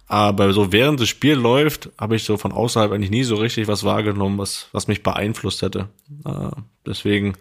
[0.07, 3.67] Aber so während das Spiel läuft, habe ich so von außerhalb eigentlich nie so richtig
[3.67, 5.87] was wahrgenommen, was, was mich beeinflusst hätte.
[6.25, 6.49] Äh,
[6.85, 7.33] deswegen.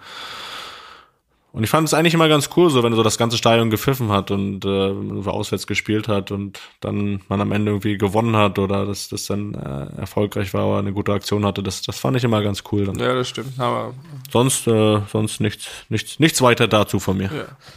[1.52, 4.10] Und ich fand es eigentlich immer ganz cool, so wenn so das ganze Stadion gepfiffen
[4.10, 8.86] hat und äh, auswärts gespielt hat und dann man am Ende irgendwie gewonnen hat oder
[8.86, 11.62] dass das dann äh, erfolgreich war oder eine gute Aktion hatte.
[11.62, 12.86] Das, das fand ich immer ganz cool.
[12.86, 12.98] Dann.
[12.98, 13.60] Ja, das stimmt.
[13.60, 13.92] Aber
[14.30, 17.30] sonst, äh, sonst nichts, nichts, nichts weiter dazu von mir.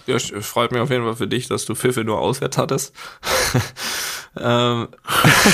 [0.08, 2.96] Ja, ja freut mich auf jeden Fall für dich, dass du Pfiffe nur auswärts hattest.
[4.40, 4.88] ähm,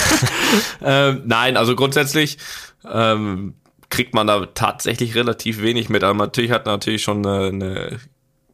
[0.84, 2.38] ähm, nein, also grundsätzlich
[2.86, 3.56] ähm,
[3.92, 6.04] kriegt man da tatsächlich relativ wenig mit.
[6.04, 8.00] Aber natürlich hat natürlich schon eine, eine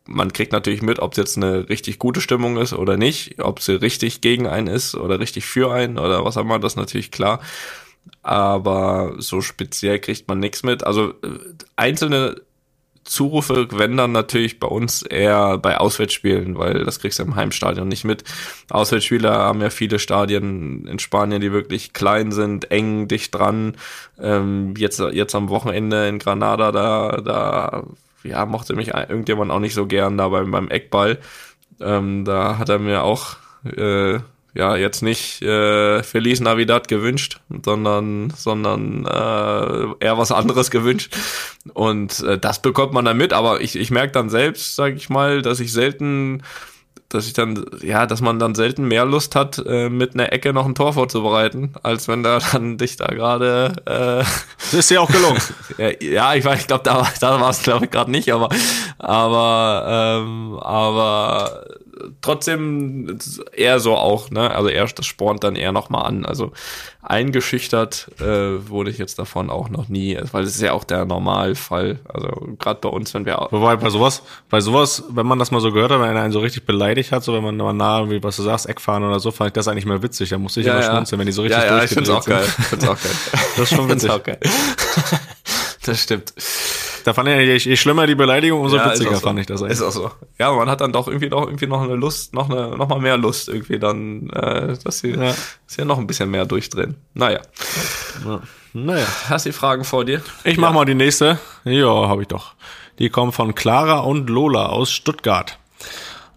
[0.05, 3.61] man kriegt natürlich mit, ob es jetzt eine richtig gute Stimmung ist oder nicht, ob
[3.61, 6.77] sie richtig gegen einen ist oder richtig für einen oder was auch immer, das ist
[6.77, 7.41] natürlich klar.
[8.23, 10.83] Aber so speziell kriegt man nichts mit.
[10.85, 11.39] Also äh,
[11.75, 12.41] einzelne
[13.07, 17.87] Zurufe, wenn dann natürlich bei uns eher bei Auswärtsspielen, weil das kriegst du im Heimstadion
[17.87, 18.23] nicht mit.
[18.69, 23.75] Auswärtsspieler haben ja viele Stadien in Spanien, die wirklich klein sind, eng, dicht dran.
[24.19, 27.83] Ähm, jetzt, jetzt am Wochenende in Granada, da, da,
[28.23, 31.19] ja, mochte mich irgendjemand auch nicht so gern da beim, beim Eckball.
[31.79, 34.19] Ähm, da hat er mir auch, äh,
[34.57, 41.15] ja jetzt nicht äh, Feliz Navidad gewünscht, sondern sondern äh, eher was anderes gewünscht.
[41.73, 45.09] Und äh, das bekommt man dann mit, aber ich, ich merke dann selbst, sage ich
[45.09, 46.41] mal, dass ich selten
[47.09, 50.51] dass ich dann, ja, dass man dann selten mehr Lust hat, äh, mit einer Ecke
[50.51, 53.73] noch ein Tor vorzubereiten, als wenn da dann dich da gerade.
[53.85, 54.25] Äh,
[54.59, 55.41] das ist ja auch gelungen.
[56.01, 58.49] ja, ich weiß, ich glaube, da, da war es, glaube ich, gerade nicht, aber
[58.97, 61.65] aber ähm, aber
[62.21, 63.17] trotzdem
[63.53, 64.51] eher so auch, ne?
[64.51, 66.25] Also er das spornt dann eher nochmal an.
[66.25, 66.51] Also
[67.01, 71.05] eingeschüchtert äh, wurde ich jetzt davon auch noch nie, weil es ist ja auch der
[71.05, 71.99] Normalfall.
[72.07, 75.61] Also gerade bei uns, wenn wir Wobei bei sowas, bei sowas, wenn man das mal
[75.61, 78.09] so gehört hat, wenn einer einen so richtig beleidigt hat, so wenn man mal nah,
[78.09, 80.29] wie was du sagst, Eckfahren oder so, fand ich das eigentlich mal witzig.
[80.29, 80.91] Da musste ich ja, immer ja.
[80.91, 82.33] schmunzeln, wenn die so richtig ja, ja, ich find's auch sind.
[82.33, 82.45] geil.
[82.45, 83.11] Ich find's auch geil.
[83.57, 84.09] das ist schon witzig.
[84.09, 84.39] Auch geil.
[85.85, 86.33] das stimmt.
[87.07, 89.21] Da fand ich, je, schlimmer die Beleidigung, umso ja, witziger so.
[89.21, 89.77] fand ich das eigentlich.
[89.77, 90.11] Ist auch so.
[90.37, 92.99] Ja, man hat dann doch irgendwie noch, irgendwie noch eine Lust, noch eine, noch mal
[92.99, 95.27] mehr Lust irgendwie dann, äh, dass sie, ja.
[95.27, 95.37] dass
[95.67, 96.95] sie noch ein bisschen mehr durchdrehen.
[97.13, 97.39] Naja.
[98.25, 98.41] Ja.
[98.73, 99.05] Naja.
[99.29, 100.21] Hast du Fragen vor dir?
[100.43, 101.39] Ich mach mal die nächste.
[101.63, 102.55] Ja, habe ich doch.
[102.99, 105.57] Die kommt von Clara und Lola aus Stuttgart.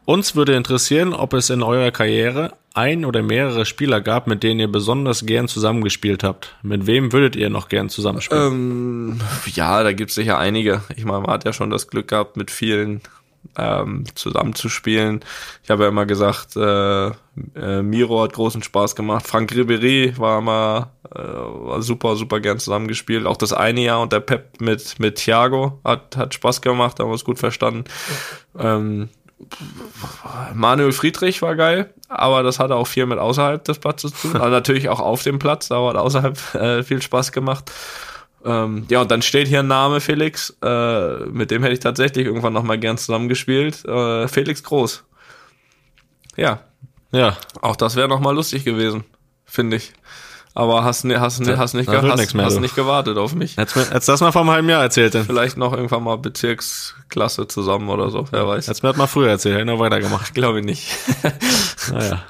[0.04, 4.60] Uns würde interessieren, ob es in eurer Karriere ein oder mehrere Spieler gab, mit denen
[4.60, 6.56] ihr besonders gern zusammengespielt habt.
[6.62, 8.52] Mit wem würdet ihr noch gern zusammenspielen?
[8.52, 10.82] Ähm, ja, da gibt's sicher einige.
[10.96, 13.00] Ich meine, man hat ja schon das Glück gehabt, mit vielen
[13.56, 15.20] ähm, zusammenzuspielen.
[15.62, 19.26] Ich habe ja immer gesagt, äh, äh, Miro hat großen Spaß gemacht.
[19.26, 23.26] Frank Ribery war immer äh, war super, super gern zusammengespielt.
[23.26, 27.10] Auch das eine Jahr und der Pep mit, mit Thiago hat, hat Spaß gemacht, haben
[27.10, 27.84] wir es gut verstanden.
[28.58, 29.08] Ähm,
[30.54, 34.40] Manuel Friedrich war geil, aber das hatte auch viel mit außerhalb des Platzes zu tun.
[34.40, 37.70] Also natürlich auch auf dem Platz, aber hat außerhalb äh, viel Spaß gemacht.
[38.44, 40.56] Ähm, ja, und dann steht hier ein Name, Felix.
[40.62, 43.84] Äh, mit dem hätte ich tatsächlich irgendwann nochmal gern zusammengespielt.
[43.84, 45.04] Äh, Felix Groß.
[46.36, 46.60] Ja.
[47.12, 47.36] Ja.
[47.60, 49.04] Auch das wäre nochmal lustig gewesen,
[49.44, 49.92] finde ich.
[50.54, 52.60] Aber hast, hast, hast, hast, nicht, wird hast, hast du.
[52.60, 53.56] nicht gewartet auf mich.
[53.56, 55.24] Hättest hättest das mal vor einem halben Jahr erzählt, denn.
[55.24, 58.66] Vielleicht noch irgendwann mal Bezirksklasse zusammen oder so, wer weiß.
[58.66, 60.34] Hättest mir das mal früher erzählt, hätte ich noch weitergemacht.
[60.34, 60.88] Glaube ich nicht.
[61.92, 62.22] Naja.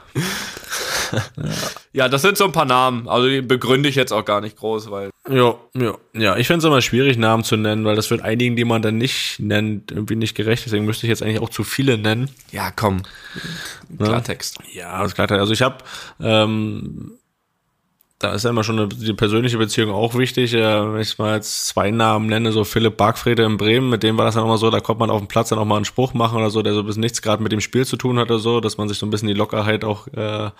[1.92, 3.08] Ja, das sind so ein paar Namen.
[3.08, 5.94] Also die begründe ich jetzt auch gar nicht groß, weil Ja, ja.
[6.14, 8.80] Ja, ich finde es immer schwierig, Namen zu nennen, weil das wird einigen, die man
[8.80, 10.64] dann nicht nennt, irgendwie nicht gerecht.
[10.64, 12.30] Deswegen müsste ich jetzt eigentlich auch zu viele nennen.
[12.52, 13.02] ja, komm.
[13.98, 14.58] Klartext.
[14.72, 15.30] Ja, das ist klar.
[15.32, 15.78] Also ich habe,
[16.20, 17.18] ähm,
[18.20, 20.52] da ist ja immer schon eine, die persönliche Beziehung auch wichtig.
[20.52, 24.18] Äh, wenn ich mal jetzt zwei Namen nenne, so Philipp Bargfrede in Bremen, mit dem
[24.18, 25.86] war das dann mal so, da kommt man auf dem Platz dann auch mal einen
[25.86, 28.30] Spruch machen oder so, der so bis nichts gerade mit dem Spiel zu tun hat
[28.30, 30.50] oder so, dass man sich so ein bisschen die Lockerheit auch äh,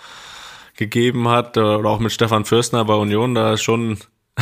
[0.75, 1.55] gegeben hat.
[1.55, 3.99] Oder auch mit Stefan Fürstner bei Union, da ist schon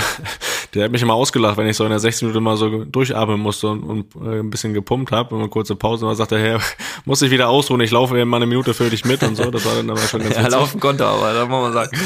[0.73, 3.39] der hat mich immer ausgelacht, wenn ich so in der 16 Minute mal so durchatmen
[3.39, 6.31] musste und, und äh, ein bisschen gepumpt habe und eine kurze Pause und dann sagt
[6.31, 6.57] er, hey,
[7.05, 9.49] muss ich wieder ausruhen, ich laufe mal eine Minute für dich mit und so.
[9.49, 10.53] Das war dann aber schon ganz Ja, witzig.
[10.59, 11.97] laufen konnte aber, da muss man sagen.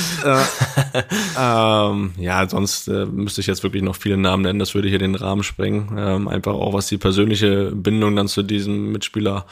[1.38, 5.00] Ähm, ja, sonst äh, müsste ich jetzt wirklich noch viele Namen nennen, das würde hier
[5.00, 5.96] den Rahmen sprengen.
[5.98, 9.46] Ähm, einfach auch was die persönliche Bindung dann zu diesem Mitspieler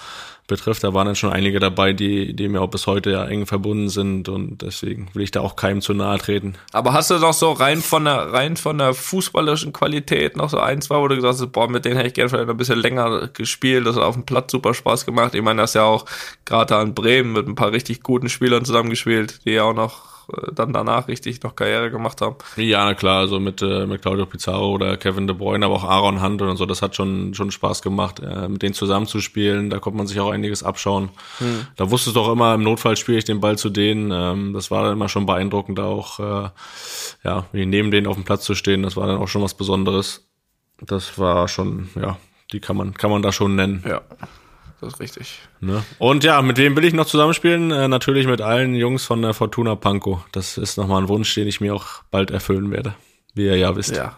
[0.48, 0.84] betrifft.
[0.84, 3.90] Da waren dann schon einige dabei, die, die mir auch bis heute ja eng verbunden
[3.90, 6.56] sind und deswegen will ich da auch keinem zu nahe treten.
[6.74, 10.60] Aber hast du noch so rein von der, rein von der fußballerischen Qualität noch so
[10.60, 12.80] ein, zwei, wo du gesagt hast, boah, mit denen hätte ich gerne vielleicht ein bisschen
[12.80, 15.36] länger gespielt, das hat auf dem Platz super Spaß gemacht.
[15.36, 16.06] Ich meine, das ja auch
[16.46, 20.21] gerade da in Bremen mit ein paar richtig guten Spielern zusammengespielt, die ja auch noch
[20.54, 22.36] dann danach richtig noch Karriere gemacht haben.
[22.56, 25.84] Ja, na klar, also mit, äh, mit Claudio Pizarro oder Kevin De Bruyne, aber auch
[25.84, 29.80] Aaron Hunt und so, das hat schon, schon Spaß gemacht, äh, mit denen zusammenzuspielen, da
[29.80, 31.10] konnte man sich auch einiges abschauen.
[31.76, 34.72] Da wusstest du auch immer, im Notfall spiele ich den Ball zu denen, ähm, das
[34.72, 36.50] war dann immer schon beeindruckend, da auch, äh,
[37.24, 40.28] ja, neben denen auf dem Platz zu stehen, das war dann auch schon was Besonderes.
[40.82, 42.18] Das war schon, ja,
[42.52, 43.84] die kann man, kann man da schon nennen.
[43.88, 44.02] Ja,
[44.82, 45.40] das ist richtig.
[45.60, 45.84] Ne?
[46.00, 47.72] Und ja, mit wem will ich noch zusammenspielen?
[47.72, 50.20] Äh, natürlich mit allen Jungs von der Fortuna Pankow.
[50.32, 52.96] Das ist nochmal ein Wunsch, den ich mir auch bald erfüllen werde,
[53.34, 53.96] wie ihr ja wisst.
[53.96, 54.18] Ja,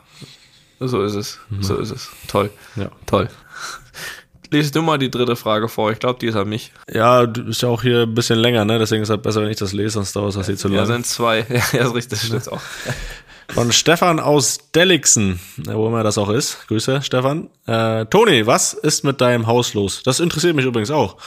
[0.80, 1.40] so ist es.
[1.62, 2.10] So ist es.
[2.28, 2.50] Toll.
[2.76, 2.90] Ja.
[3.06, 3.30] Toll.
[4.52, 5.92] Lies du mal die dritte Frage vor.
[5.92, 6.72] Ich glaube, die ist an mich.
[6.92, 8.78] Ja, du bist ja auch hier ein bisschen länger, ne?
[8.78, 10.88] Deswegen ist es besser, wenn ich das lese, sonst dauert das hier zu Ja, lange.
[10.88, 11.40] sind zwei.
[11.74, 12.62] Ja, ist richtig, das stimmt auch.
[13.50, 16.68] Von Stefan aus Dellixen, äh, wo immer das auch ist.
[16.68, 17.50] Grüße, Stefan.
[17.68, 20.02] Äh, Toni, was ist mit deinem Haus los?
[20.04, 21.18] Das interessiert mich übrigens auch.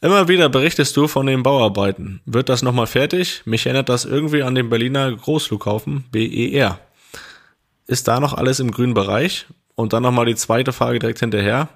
[0.00, 2.20] Immer wieder berichtest du von den Bauarbeiten.
[2.24, 3.42] Wird das nochmal fertig?
[3.44, 6.78] Mich erinnert das irgendwie an den Berliner Großflughafen BER.
[7.86, 9.46] Ist da noch alles im grünen Bereich?
[9.74, 11.68] Und dann nochmal die zweite Frage direkt hinterher.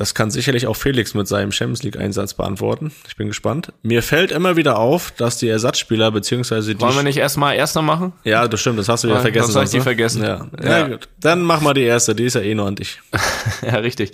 [0.00, 2.90] Das kann sicherlich auch Felix mit seinem Champions League Einsatz beantworten.
[3.06, 3.74] Ich bin gespannt.
[3.82, 7.82] Mir fällt immer wieder auf, dass die Ersatzspieler beziehungsweise die Wollen wir nicht erstmal erster
[7.82, 8.14] machen?
[8.24, 9.42] ja, das stimmt, das hast du Ja, vergessen.
[9.42, 10.22] hab ich sonst, die vergessen.
[10.22, 10.46] Ja.
[10.64, 10.78] Ja.
[10.78, 11.10] ja, gut.
[11.20, 12.98] Dann mach mal die erste, die ist ja eh nur an dich.
[13.62, 14.12] Ja, richtig.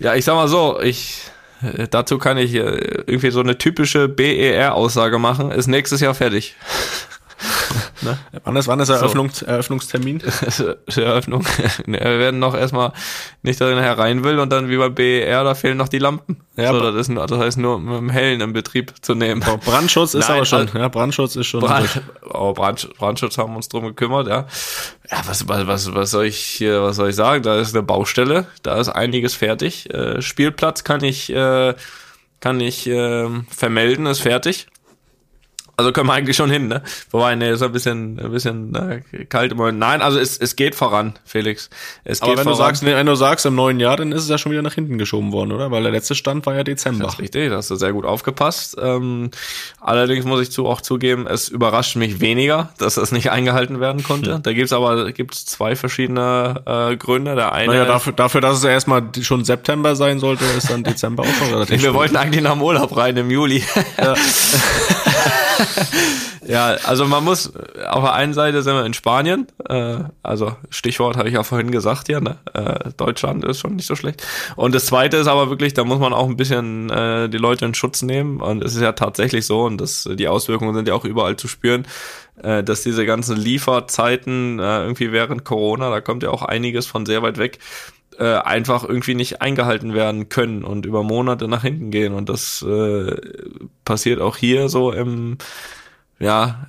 [0.00, 1.22] Ja, ich sag mal so, ich
[1.62, 2.58] äh, dazu kann ich äh,
[3.06, 5.50] irgendwie so eine typische BER-Aussage machen.
[5.50, 6.56] Ist nächstes Jahr fertig.
[8.44, 10.22] Wann ist, wann ist Eröffnungs Eröffnungstermin?
[10.96, 11.44] Die Eröffnung.
[11.86, 12.92] Ne, Wir werden noch erstmal
[13.42, 16.40] nicht darin herein will und dann wie bei BER, da fehlen noch die Lampen.
[16.56, 19.40] Ja, so, das, ist, das heißt nur mit dem Hellen im Betrieb zu nehmen.
[19.64, 21.60] Brandschutz ist Nein, aber schon, also- ja, Brandschutz ist schon.
[21.60, 24.46] Brand, oh, Brand, Brandschutz haben wir uns drum gekümmert, ja.
[25.10, 27.42] Ja, was, was, was, was soll ich hier, was soll ich sagen?
[27.42, 29.92] Da ist eine Baustelle, da ist einiges fertig.
[29.92, 31.74] Äh, Spielplatz kann ich, äh,
[32.40, 34.66] kann ich äh, vermelden, ist fertig.
[35.78, 36.82] Also können wir eigentlich schon hin, ne?
[37.10, 39.78] Wobei, ne, ist ein bisschen, ein bisschen äh, kalt im Moment.
[39.78, 41.68] Nein, also es, es geht voran, Felix.
[42.04, 42.68] Es aber geht wenn du voran.
[42.68, 44.72] sagst, nee, wenn du sagst im neuen Jahr, dann ist es ja schon wieder nach
[44.72, 45.70] hinten geschoben worden, oder?
[45.70, 47.04] Weil der letzte Stand war ja Dezember.
[47.04, 48.76] Das ist richtig, da hast du sehr gut aufgepasst.
[48.80, 49.30] Ähm,
[49.80, 54.02] allerdings muss ich zu, auch zugeben, es überrascht mich weniger, dass das nicht eingehalten werden
[54.02, 54.40] konnte.
[54.42, 57.34] Da gibt's aber gibt's zwei verschiedene äh, Gründe.
[57.34, 60.84] Der eine, Naja, dafür, dafür, dass es ja erstmal schon September sein sollte, ist dann
[60.84, 63.62] Dezember auch schon relativ wir wollten eigentlich nach dem Urlaub rein im Juli.
[63.98, 64.14] Ja.
[66.84, 67.52] also man muss,
[67.88, 71.70] auf der einen Seite sind wir in Spanien, äh, also Stichwort hatte ich ja vorhin
[71.70, 72.38] gesagt, ja, ne?
[72.52, 74.22] äh, Deutschland ist schon nicht so schlecht.
[74.56, 77.64] Und das zweite ist aber wirklich, da muss man auch ein bisschen äh, die Leute
[77.64, 80.94] in Schutz nehmen und es ist ja tatsächlich so und das, die Auswirkungen sind ja
[80.94, 81.86] auch überall zu spüren,
[82.42, 87.06] äh, dass diese ganzen Lieferzeiten äh, irgendwie während Corona, da kommt ja auch einiges von
[87.06, 87.58] sehr weit weg,
[88.18, 92.14] äh, einfach irgendwie nicht eingehalten werden können und über Monate nach hinten gehen.
[92.14, 93.16] Und das äh,
[93.84, 95.38] passiert auch hier so im,
[96.18, 96.66] ja,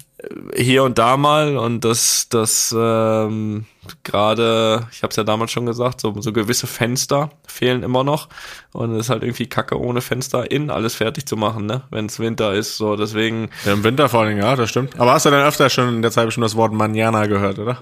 [0.56, 3.66] hier und da mal und das, das ähm,
[4.04, 8.28] gerade, ich habe es ja damals schon gesagt, so, so gewisse Fenster fehlen immer noch
[8.74, 11.84] und es ist halt irgendwie Kacke ohne Fenster in alles fertig zu machen, ne?
[11.90, 13.50] Wenn es Winter ist, so deswegen.
[13.66, 15.00] Ja, Im Winter vor allem, ja, das stimmt.
[15.00, 17.78] Aber hast du dann öfter schon in der Zeit schon das Wort Manjana gehört, oder?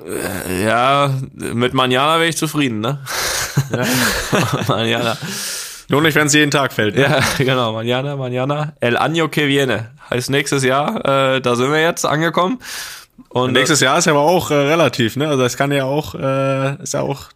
[0.48, 3.00] Äh, ja, mit Manjana wäre ich zufrieden, ne?
[3.72, 3.86] Ja.
[4.68, 5.18] Manjana.
[5.90, 6.96] Nur nicht, wenn es jeden Tag fällt.
[6.96, 7.04] Ne?
[7.04, 7.74] Ja, genau.
[7.74, 8.74] Manjana, Manjana.
[8.80, 9.92] El año que viene.
[10.10, 11.36] Heißt nächstes Jahr.
[11.36, 12.60] Äh, da sind wir jetzt angekommen.
[13.30, 15.28] Und nächstes Jahr ist ja aber auch äh, relativ, ne?
[15.28, 17.30] Also es kann ja auch, äh, ist ja auch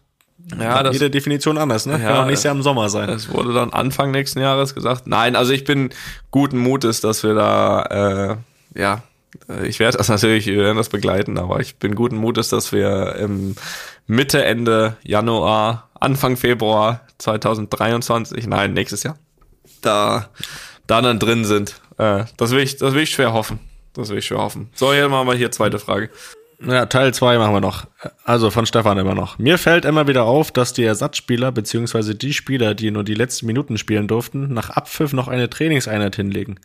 [0.58, 1.94] ja, das, jede Definition anders, ne?
[1.94, 3.08] Ja, kann auch nächstes Jahr im Sommer sein.
[3.08, 5.06] Es wurde dann Anfang nächsten Jahres gesagt.
[5.06, 5.90] Nein, also ich bin
[6.30, 8.36] guten Mutes, dass wir da,
[8.74, 9.02] äh, ja,
[9.64, 13.16] ich werde das natürlich, wir werden das begleiten, aber ich bin guten Mutes, dass wir
[13.16, 13.54] im
[14.06, 19.18] Mitte, Ende Januar, Anfang Februar 2023, nein, nächstes Jahr,
[19.82, 20.30] da,
[20.86, 21.80] da dann drin sind.
[21.98, 23.60] Äh, das, will ich, das will ich schwer hoffen.
[23.92, 24.70] Das will ich schwer hoffen.
[24.74, 26.10] So, jetzt machen wir hier zweite Frage.
[26.66, 27.86] Ja, Teil zwei machen wir noch.
[28.24, 29.38] Also von Stefan immer noch.
[29.38, 33.46] Mir fällt immer wieder auf, dass die Ersatzspieler beziehungsweise die Spieler, die nur die letzten
[33.46, 36.60] Minuten spielen durften, nach Abpfiff noch eine Trainingseinheit hinlegen.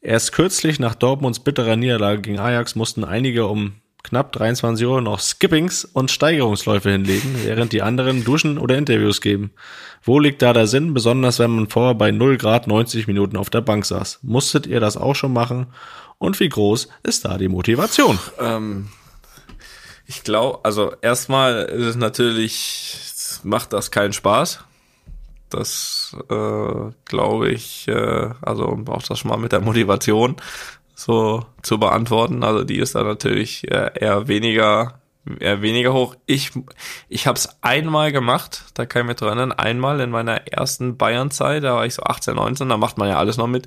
[0.00, 5.20] Erst kürzlich nach Dortmunds bitterer Niederlage gegen Ajax mussten einige um knapp 23 Uhr noch
[5.20, 9.52] Skippings und Steigerungsläufe hinlegen, während die anderen duschen oder Interviews geben.
[10.02, 13.50] Wo liegt da der Sinn, besonders wenn man vorher bei 0 Grad 90 Minuten auf
[13.50, 14.20] der Bank saß?
[14.22, 15.66] Musstet ihr das auch schon machen?
[16.18, 18.18] Und wie groß ist da die Motivation?
[18.38, 18.88] Ähm,
[20.06, 22.98] ich glaube, also erstmal ist es natürlich,
[23.44, 24.60] macht das keinen Spaß.
[25.48, 30.36] Das äh, glaube ich, äh, also auch das schon mal mit der Motivation
[30.94, 32.44] so zu beantworten.
[32.44, 35.02] Also die ist da natürlich eher, eher weniger
[35.38, 36.16] eher weniger hoch.
[36.26, 36.50] Ich
[37.08, 40.96] ich habe es einmal gemacht, da kann ich mich dran erinnern, einmal in meiner ersten
[40.96, 43.66] Bayern-Zeit, da war ich so 18, 19, da macht man ja alles noch mit.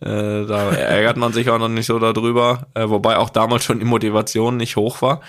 [0.00, 3.78] Äh, da ärgert man sich auch noch nicht so darüber, äh, wobei auch damals schon
[3.78, 5.20] die Motivation nicht hoch war.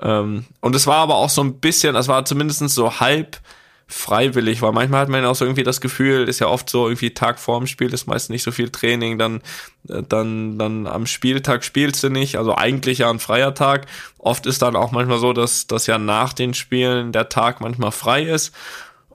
[0.00, 3.38] Ähm, und es war aber auch so ein bisschen, es war zumindest so halb
[3.92, 6.86] freiwillig, weil manchmal hat man ja auch so irgendwie das Gefühl, ist ja oft so
[6.86, 9.42] irgendwie Tag vorm Spiel ist meist nicht so viel Training, dann
[9.88, 13.86] äh, dann dann am Spieltag spielst du nicht, also eigentlich ja ein freier Tag.
[14.18, 17.92] Oft ist dann auch manchmal so, dass dass ja nach den Spielen der Tag manchmal
[17.92, 18.52] frei ist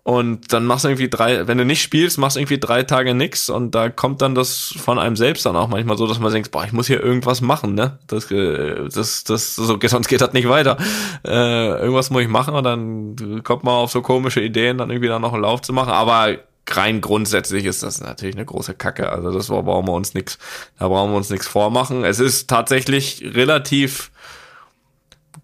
[0.07, 3.13] und dann machst du irgendwie drei, wenn du nicht spielst, machst du irgendwie drei Tage
[3.13, 6.31] nix und da kommt dann das von einem selbst dann auch manchmal so, dass man
[6.31, 7.99] denkt, boah, ich muss hier irgendwas machen, ne?
[8.07, 10.77] Das, äh, das, das, so, sonst geht das nicht weiter.
[11.25, 15.09] Äh, irgendwas muss ich machen und dann kommt man auf so komische Ideen, dann irgendwie
[15.09, 15.91] da noch einen Lauf zu machen.
[15.91, 16.37] Aber
[16.69, 19.09] rein grundsätzlich ist das natürlich eine große Kacke.
[19.09, 20.37] Also das brauchen wir uns nix,
[20.79, 22.05] da brauchen wir uns nichts vormachen.
[22.05, 24.11] Es ist tatsächlich relativ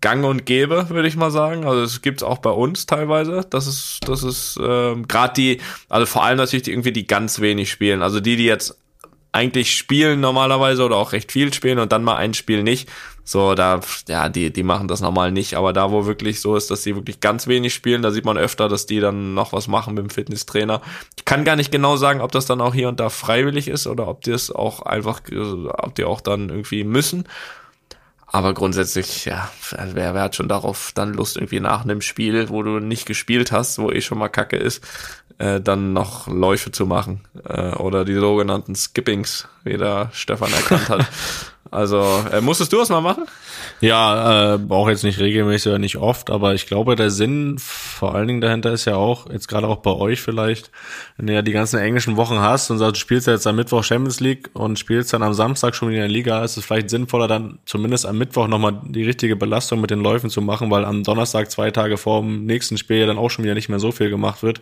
[0.04, 1.66] gang und gäbe, würde ich mal sagen.
[1.66, 3.46] Also es gibt's auch bei uns teilweise.
[3.50, 7.40] Das ist, das ist ähm, gerade die, also vor allem natürlich die, irgendwie die ganz
[7.40, 8.02] wenig spielen.
[8.02, 8.78] Also die, die jetzt
[9.32, 12.90] eigentlich spielen normalerweise oder auch recht viel spielen und dann mal ein Spiel nicht.
[13.24, 13.80] So, da,
[14.10, 16.96] ja, die, die machen das normal nicht, aber da, wo wirklich so ist, dass die
[16.96, 20.04] wirklich ganz wenig spielen, da sieht man öfter, dass die dann noch was machen mit
[20.04, 20.82] dem Fitnesstrainer.
[21.16, 23.88] Ich kann gar nicht genau sagen, ob das dann auch hier und da freiwillig ist
[23.88, 25.22] oder ob die es auch einfach,
[25.78, 27.24] ob die auch dann irgendwie müssen.
[28.34, 32.64] Aber grundsätzlich, ja, wer, wer hat schon darauf dann Lust, irgendwie nach einem Spiel, wo
[32.64, 34.84] du nicht gespielt hast, wo eh schon mal Kacke ist,
[35.38, 37.22] äh, dann noch Läufe zu machen.
[37.48, 41.08] Äh, oder die sogenannten Skippings, wie der Stefan erkannt hat.
[41.74, 43.26] Also, äh, musstest du das mal machen?
[43.82, 48.14] Ja, äh, auch jetzt nicht regelmäßig oder nicht oft, aber ich glaube, der Sinn vor
[48.14, 50.70] allen Dingen dahinter ist ja auch, jetzt gerade auch bei euch vielleicht,
[51.18, 53.56] wenn du ja die ganzen englischen Wochen hast und sagst, du spielst ja jetzt am
[53.56, 56.64] Mittwoch Champions League und spielst dann am Samstag schon wieder in der Liga, ist es
[56.64, 60.70] vielleicht sinnvoller, dann zumindest am Mittwoch nochmal die richtige Belastung mit den Läufen zu machen,
[60.70, 63.70] weil am Donnerstag, zwei Tage vor dem nächsten Spiel ja dann auch schon wieder nicht
[63.70, 64.62] mehr so viel gemacht wird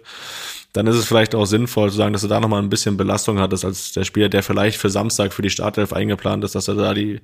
[0.74, 3.39] dann ist es vielleicht auch sinnvoll zu sagen, dass du da nochmal ein bisschen Belastung
[3.39, 6.76] hattest als der Spieler, der vielleicht für Samstag für die Startelf eingeplant ist, dass er
[6.76, 7.19] da die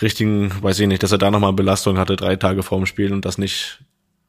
[0.00, 3.24] richtigen, weiß ich nicht, dass er da nochmal Belastung hatte, drei Tage vorm Spiel und
[3.24, 3.80] das nicht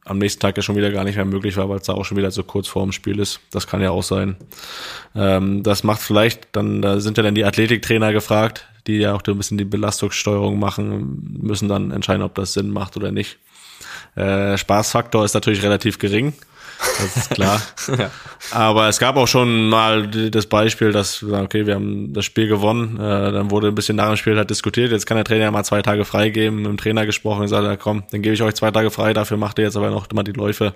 [0.04, 2.06] am nächsten Tag ja schon wieder gar nicht mehr möglich war, weil es da auch
[2.06, 3.40] schon wieder so kurz vorm Spiel ist.
[3.52, 4.36] Das kann ja auch sein.
[5.16, 9.22] Ähm, das macht vielleicht, dann, da sind ja dann die Athletiktrainer gefragt, die ja auch
[9.26, 13.38] ein bisschen die Belastungssteuerung machen, müssen dann entscheiden, ob das Sinn macht oder nicht.
[14.16, 16.34] Äh, Spaßfaktor ist natürlich relativ gering.
[16.82, 17.62] Das ist klar.
[17.98, 18.10] ja.
[18.52, 22.98] Aber es gab auch schon mal das Beispiel, dass, okay, wir haben das Spiel gewonnen,
[22.98, 25.64] äh, dann wurde ein bisschen nach dem Spiel halt diskutiert, jetzt kann der Trainer mal
[25.64, 28.56] zwei Tage freigeben, mit dem Trainer gesprochen und gesagt, ja, komm, dann gebe ich euch
[28.56, 30.74] zwei Tage frei, dafür macht ihr jetzt aber noch mal die Läufe.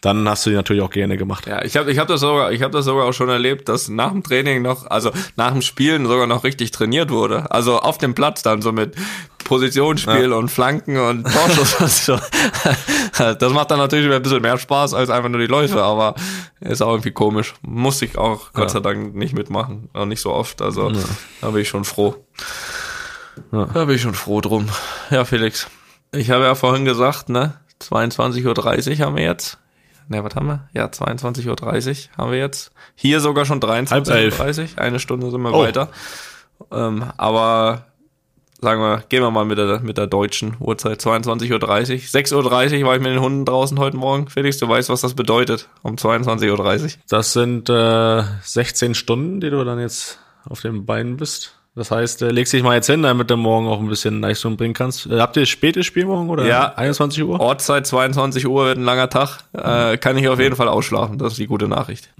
[0.00, 1.46] Dann hast du die natürlich auch gerne gemacht.
[1.46, 3.88] Ja, ich habe ich hab das sogar, ich habe das sogar auch schon erlebt, dass
[3.88, 7.50] nach dem Training noch, also nach dem Spielen sogar noch richtig trainiert wurde.
[7.50, 8.94] Also auf dem Platz dann so mit
[9.44, 10.36] Positionsspiel ja.
[10.36, 12.06] und Flanken und Torschuss.
[12.06, 12.18] so.
[13.38, 16.14] das macht dann natürlich ein bisschen mehr Spaß als einfach nur die Läufe, aber
[16.60, 17.54] ist auch irgendwie komisch.
[17.62, 19.88] Muss ich auch Gott sei Dank nicht mitmachen.
[19.92, 20.62] Auch nicht so oft.
[20.62, 20.98] Also ja.
[21.40, 22.16] da bin ich schon froh.
[23.52, 23.66] Ja.
[23.66, 24.68] Da bin ich schon froh drum.
[25.10, 25.68] Ja, Felix.
[26.12, 27.54] Ich habe ja vorhin gesagt, ne?
[27.82, 29.58] 22.30 Uhr haben wir jetzt.
[30.08, 30.68] Ne, was haben wir?
[30.72, 32.72] Ja, 22.30 Uhr haben wir jetzt.
[32.94, 34.82] Hier sogar schon 23.30 Uhr.
[34.82, 35.60] Eine Stunde sind wir oh.
[35.60, 35.88] weiter.
[36.70, 37.86] Ähm, aber
[38.64, 41.00] sagen wir, gehen wir mal mit der, mit der deutschen Uhrzeit.
[41.00, 41.58] 22.30 Uhr.
[41.60, 42.50] 6.30 Uhr
[42.86, 44.28] war ich mit den Hunden draußen heute Morgen.
[44.28, 46.88] Felix, du weißt, was das bedeutet um 22.30 Uhr.
[47.08, 51.56] Das sind äh, 16 Stunden, die du dann jetzt auf den Beinen bist.
[51.76, 54.56] Das heißt, äh, legst dich mal jetzt hin, damit du morgen auch ein bisschen Leistung
[54.56, 55.06] bringen kannst.
[55.06, 57.40] Äh, habt ihr spätes Spiel morgen oder ja, 21 Uhr?
[57.40, 59.40] Ortszeit 22 Uhr wird ein langer Tag.
[59.52, 61.18] Äh, kann ich auf jeden Fall ausschlafen.
[61.18, 62.10] Das ist die gute Nachricht.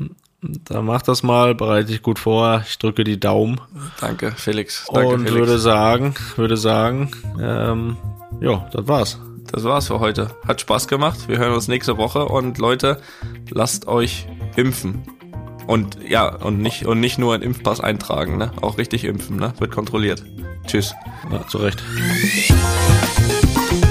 [0.65, 2.63] Dann mach das mal, bereite dich gut vor.
[2.67, 3.61] Ich drücke die Daumen.
[4.01, 4.87] Danke, Felix.
[4.93, 5.35] Danke, Und Felix.
[5.35, 7.97] würde sagen, würde sagen, ähm,
[8.41, 9.21] ja, das war's.
[9.51, 10.31] Das war's für heute.
[10.47, 11.29] Hat Spaß gemacht.
[11.29, 13.01] Wir hören uns nächste Woche und Leute,
[13.51, 14.27] lasst euch
[14.57, 15.03] impfen.
[15.67, 18.51] Und ja, und nicht, und nicht nur einen Impfpass eintragen, ne?
[18.61, 19.55] Auch richtig impfen, ne?
[19.59, 20.23] Wird kontrolliert.
[20.67, 20.95] Tschüss.
[21.31, 21.83] Ja, zu Recht.